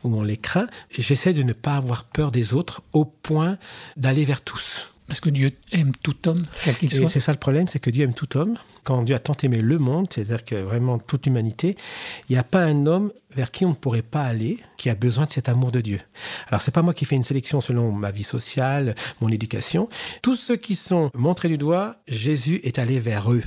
ou 0.04 0.16
on 0.16 0.22
les 0.22 0.36
craint. 0.36 0.66
J'essaie 0.90 1.32
de 1.32 1.42
ne 1.42 1.52
pas 1.52 1.74
avoir 1.74 2.04
peur 2.04 2.30
des 2.30 2.54
autres 2.54 2.82
au 2.92 3.04
point 3.04 3.58
d'aller 3.96 4.24
vers 4.24 4.42
tous. 4.42 4.95
Parce 5.06 5.20
que 5.20 5.30
Dieu 5.30 5.52
aime 5.72 5.92
tout 6.02 6.28
homme, 6.28 6.42
quel 6.64 6.76
qu'il 6.76 6.90
soit. 6.90 7.08
c'est 7.08 7.20
ça 7.20 7.32
le 7.32 7.38
problème, 7.38 7.68
c'est 7.68 7.78
que 7.78 7.90
Dieu 7.90 8.04
aime 8.04 8.14
tout 8.14 8.36
homme. 8.36 8.58
Quand 8.82 9.02
Dieu 9.02 9.14
a 9.14 9.18
tant 9.18 9.34
aimé 9.42 9.60
le 9.60 9.78
monde, 9.78 10.08
c'est-à-dire 10.12 10.44
que 10.44 10.56
vraiment 10.56 10.98
toute 10.98 11.26
l'humanité, 11.26 11.76
il 12.28 12.32
n'y 12.32 12.38
a 12.38 12.42
pas 12.42 12.64
un 12.64 12.86
homme 12.86 13.12
vers 13.30 13.50
qui 13.50 13.64
on 13.64 13.70
ne 13.70 13.74
pourrait 13.74 14.02
pas 14.02 14.22
aller 14.22 14.58
qui 14.76 14.90
a 14.90 14.94
besoin 14.94 15.26
de 15.26 15.30
cet 15.30 15.48
amour 15.48 15.70
de 15.70 15.80
Dieu. 15.80 16.00
Alors 16.48 16.60
c'est 16.60 16.72
pas 16.72 16.82
moi 16.82 16.94
qui 16.94 17.04
fais 17.04 17.16
une 17.16 17.24
sélection 17.24 17.60
selon 17.60 17.92
ma 17.92 18.10
vie 18.10 18.24
sociale, 18.24 18.94
mon 19.20 19.28
éducation. 19.28 19.88
Tous 20.22 20.36
ceux 20.36 20.56
qui 20.56 20.74
sont 20.74 21.10
montrés 21.14 21.48
du 21.48 21.58
doigt, 21.58 21.96
Jésus 22.08 22.60
est 22.64 22.78
allé 22.78 22.98
vers 22.98 23.32
eux. 23.32 23.44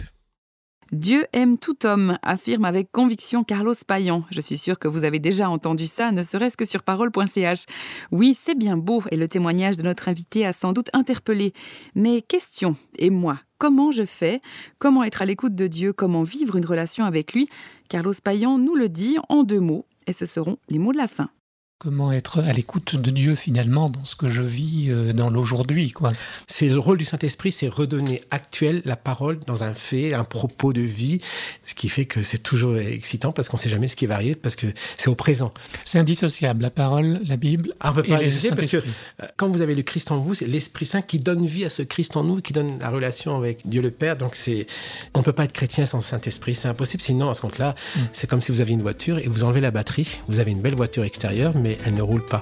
Dieu 0.91 1.27
aime 1.33 1.59
tout 1.59 1.85
homme, 1.85 2.17
affirme 2.23 2.65
avec 2.65 2.91
conviction 2.91 3.43
Carlos 3.43 3.75
Payan. 3.87 4.23
Je 4.31 4.41
suis 4.41 4.57
sûre 4.57 4.79
que 4.79 4.87
vous 4.87 5.03
avez 5.03 5.19
déjà 5.19 5.47
entendu 5.47 5.85
ça, 5.85 6.11
ne 6.11 6.23
serait-ce 6.23 6.57
que 6.57 6.65
sur 6.65 6.81
parole.ch. 6.81 7.65
Oui, 8.11 8.35
c'est 8.39 8.55
bien 8.55 8.75
beau 8.75 9.03
et 9.11 9.17
le 9.17 9.27
témoignage 9.27 9.77
de 9.77 9.83
notre 9.83 10.07
invité 10.07 10.47
a 10.47 10.53
sans 10.53 10.73
doute 10.73 10.89
interpellé. 10.93 11.53
Mais 11.93 12.21
question, 12.21 12.75
et 12.97 13.11
moi, 13.11 13.39
comment 13.59 13.91
je 13.91 14.05
fais? 14.05 14.41
Comment 14.79 15.03
être 15.03 15.21
à 15.21 15.25
l'écoute 15.25 15.53
de 15.53 15.67
Dieu? 15.67 15.93
Comment 15.93 16.23
vivre 16.23 16.55
une 16.55 16.65
relation 16.65 17.05
avec 17.05 17.33
lui? 17.33 17.49
Carlos 17.87 18.13
Payan 18.23 18.57
nous 18.57 18.75
le 18.75 18.89
dit 18.89 19.17
en 19.29 19.43
deux 19.43 19.59
mots, 19.59 19.85
et 20.07 20.13
ce 20.13 20.25
seront 20.25 20.57
les 20.69 20.79
mots 20.79 20.93
de 20.93 20.97
la 20.97 21.07
fin. 21.07 21.29
Comment 21.79 22.11
être 22.11 22.39
à 22.41 22.51
l'écoute 22.51 22.97
de 22.97 23.09
Dieu, 23.09 23.35
finalement, 23.35 23.89
dans 23.89 24.03
ce 24.03 24.17
que 24.17 24.27
je 24.27 24.41
vis 24.41 24.89
euh, 24.89 25.13
dans 25.13 25.29
l'aujourd'hui, 25.29 25.91
quoi. 25.91 26.11
C'est 26.47 26.67
le 26.67 26.77
rôle 26.77 26.97
du 26.97 27.05
Saint-Esprit, 27.05 27.53
c'est 27.53 27.69
redonner 27.69 28.21
actuel 28.31 28.81
la 28.83 28.97
parole 28.97 29.39
dans 29.47 29.63
un 29.63 29.73
fait, 29.73 30.13
un 30.13 30.25
propos 30.25 30.73
de 30.73 30.81
vie, 30.81 31.21
ce 31.65 31.75
qui 31.75 31.87
fait 31.87 32.03
que 32.03 32.21
c'est 32.21 32.43
toujours 32.43 32.77
excitant 32.77 33.31
parce 33.31 33.47
qu'on 33.47 33.55
ne 33.55 33.61
sait 33.61 33.69
jamais 33.69 33.87
ce 33.87 33.95
qui 33.95 34.07
va 34.07 34.15
arriver, 34.15 34.35
parce 34.35 34.57
que 34.57 34.67
c'est 34.97 35.07
au 35.07 35.15
présent. 35.15 35.53
C'est 35.85 35.99
indissociable, 35.99 36.61
la 36.63 36.69
parole, 36.69 37.21
la 37.25 37.37
Bible. 37.37 37.73
Ah, 37.79 37.91
on 37.91 37.93
peut 37.93 38.03
pas 38.03 38.17
le 38.17 38.25
hésiter 38.25 38.49
parce 38.49 38.69
que 38.69 38.77
euh, 38.77 39.25
quand 39.37 39.47
vous 39.47 39.61
avez 39.61 39.73
le 39.73 39.83
Christ 39.83 40.11
en 40.11 40.17
vous, 40.17 40.33
c'est 40.33 40.47
l'Esprit 40.47 40.85
Saint 40.85 41.01
qui 41.01 41.19
donne 41.19 41.45
vie 41.45 41.63
à 41.63 41.69
ce 41.69 41.81
Christ 41.81 42.17
en 42.17 42.25
nous, 42.25 42.41
qui 42.41 42.51
donne 42.51 42.77
la 42.79 42.89
relation 42.89 43.37
avec 43.37 43.67
Dieu 43.67 43.81
le 43.81 43.91
Père. 43.91 44.17
Donc 44.17 44.35
c'est, 44.35 44.67
on 45.13 45.23
peut 45.23 45.31
pas 45.31 45.45
être 45.45 45.53
chrétien 45.53 45.85
sans 45.85 45.99
le 45.99 46.03
Saint-Esprit, 46.03 46.55
c'est 46.55 46.67
impossible. 46.67 47.01
Sinon, 47.01 47.29
à 47.29 47.33
ce 47.33 47.39
compte-là, 47.41 47.75
Mm. 47.95 47.99
c'est 48.13 48.29
comme 48.29 48.41
si 48.41 48.51
vous 48.51 48.61
aviez 48.61 48.73
une 48.73 48.81
voiture 48.81 49.17
et 49.19 49.27
vous 49.27 49.43
enlevez 49.43 49.61
la 49.61 49.71
batterie. 49.71 50.19
Vous 50.27 50.39
avez 50.39 50.51
une 50.51 50.61
belle 50.61 50.75
voiture 50.75 51.03
extérieure, 51.03 51.53
mais 51.55 51.68
elle 51.85 51.93
ne 51.93 52.01
roule 52.01 52.25
pas. 52.25 52.41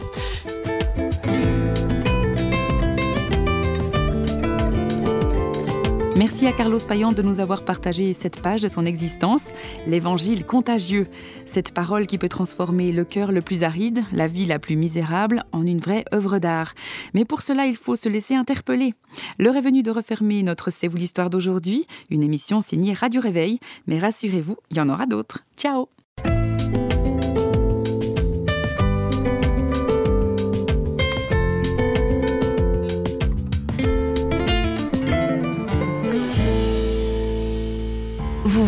Merci 6.18 6.48
à 6.48 6.52
Carlos 6.52 6.80
Payan 6.80 7.12
de 7.12 7.22
nous 7.22 7.40
avoir 7.40 7.64
partagé 7.64 8.14
cette 8.14 8.42
page 8.42 8.62
de 8.62 8.68
son 8.68 8.88
existence, 8.88 9.44
l'évangile 9.86 10.46
contagieux, 10.46 11.08
cette 11.46 11.72
parole 11.72 12.08
qui 12.08 12.18
peut 12.18 12.28
transformer 12.28 12.92
le 12.92 13.06
cœur 13.06 13.32
le 13.32 13.42
plus 13.42 13.62
aride, 13.62 14.04
la 14.12 14.26
vie 14.26 14.48
la 14.48 14.58
plus 14.58 14.76
misérable, 14.76 15.44
en 15.52 15.64
une 15.64 15.80
vraie 15.80 16.06
œuvre 16.16 16.40
d'art. 16.40 16.74
Mais 17.14 17.24
pour 17.24 17.44
cela, 17.44 17.68
il 17.68 17.76
faut 17.76 17.96
se 17.96 18.10
laisser 18.10 18.34
interpeller. 18.34 18.96
L'heure 19.38 19.58
est 19.58 19.62
venue 19.62 19.84
de 19.84 19.92
refermer 19.92 20.42
notre 20.42 20.72
C'est 20.72 20.88
vous 20.88 20.98
l'histoire 20.98 21.30
d'aujourd'hui, 21.30 21.86
une 22.10 22.24
émission 22.24 22.62
signée 22.62 22.94
Radio 22.94 23.22
Réveil, 23.22 23.60
mais 23.86 24.00
rassurez-vous, 24.00 24.58
il 24.72 24.78
y 24.78 24.82
en 24.82 24.90
aura 24.90 25.06
d'autres. 25.06 25.44
Ciao 25.56 25.88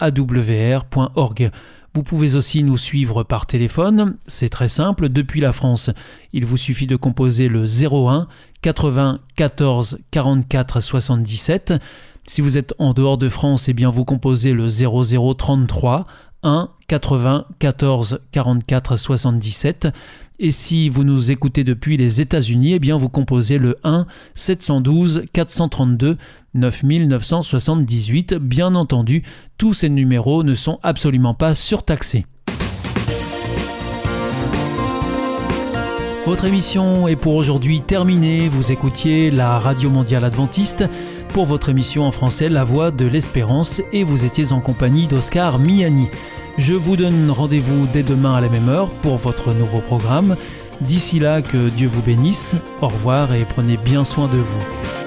www.awr.org. 0.00 1.50
Vous 1.94 2.02
pouvez 2.02 2.34
aussi 2.36 2.62
nous 2.62 2.76
suivre 2.76 3.22
par 3.24 3.46
téléphone, 3.46 4.16
c'est 4.26 4.50
très 4.50 4.68
simple, 4.68 5.08
depuis 5.08 5.40
la 5.40 5.52
France. 5.52 5.90
Il 6.32 6.44
vous 6.44 6.56
suffit 6.56 6.86
de 6.86 6.96
composer 6.96 7.48
le 7.48 7.64
01 7.64 8.28
80 8.62 9.20
14 9.36 9.98
44 10.10 10.80
77. 10.80 11.74
Si 12.26 12.40
vous 12.40 12.58
êtes 12.58 12.74
en 12.78 12.92
dehors 12.92 13.16
de 13.16 13.28
France, 13.28 13.68
eh 13.68 13.72
bien 13.72 13.90
vous 13.90 14.04
composez 14.04 14.52
le 14.52 14.68
0033 14.68 16.06
1 16.42 16.68
80 16.86 17.46
14 17.58 18.20
44 18.32 18.96
77. 18.96 19.88
Et 20.40 20.52
si 20.52 20.88
vous 20.88 21.02
nous 21.02 21.32
écoutez 21.32 21.64
depuis 21.64 21.96
les 21.96 22.20
États-Unis, 22.20 22.74
eh 22.74 22.78
bien 22.78 22.96
vous 22.96 23.08
composez 23.08 23.58
le 23.58 23.76
1 23.82 24.06
712 24.34 25.24
432 25.32 26.16
9978. 26.54 28.34
Bien 28.34 28.76
entendu, 28.76 29.24
tous 29.56 29.74
ces 29.74 29.88
numéros 29.88 30.44
ne 30.44 30.54
sont 30.54 30.78
absolument 30.84 31.34
pas 31.34 31.56
surtaxés. 31.56 32.24
Votre 36.24 36.44
émission 36.44 37.08
est 37.08 37.16
pour 37.16 37.34
aujourd'hui 37.34 37.80
terminée. 37.80 38.48
Vous 38.48 38.70
écoutiez 38.70 39.32
la 39.32 39.58
Radio 39.58 39.90
Mondiale 39.90 40.22
Adventiste 40.22 40.84
pour 41.30 41.46
votre 41.46 41.68
émission 41.68 42.04
en 42.04 42.12
français 42.12 42.48
La 42.48 42.62
Voix 42.62 42.92
de 42.92 43.06
l'Espérance 43.06 43.82
et 43.92 44.04
vous 44.04 44.24
étiez 44.24 44.52
en 44.52 44.60
compagnie 44.60 45.08
d'Oscar 45.08 45.58
Miani. 45.58 46.06
Je 46.58 46.74
vous 46.74 46.96
donne 46.96 47.30
rendez-vous 47.30 47.86
dès 47.92 48.02
demain 48.02 48.34
à 48.34 48.40
la 48.40 48.48
même 48.48 48.68
heure 48.68 48.90
pour 49.02 49.16
votre 49.16 49.54
nouveau 49.54 49.78
programme. 49.78 50.34
D'ici 50.80 51.20
là, 51.20 51.40
que 51.40 51.68
Dieu 51.68 51.88
vous 51.88 52.02
bénisse. 52.02 52.56
Au 52.82 52.88
revoir 52.88 53.32
et 53.32 53.44
prenez 53.44 53.76
bien 53.76 54.04
soin 54.04 54.26
de 54.26 54.38
vous. 54.38 54.97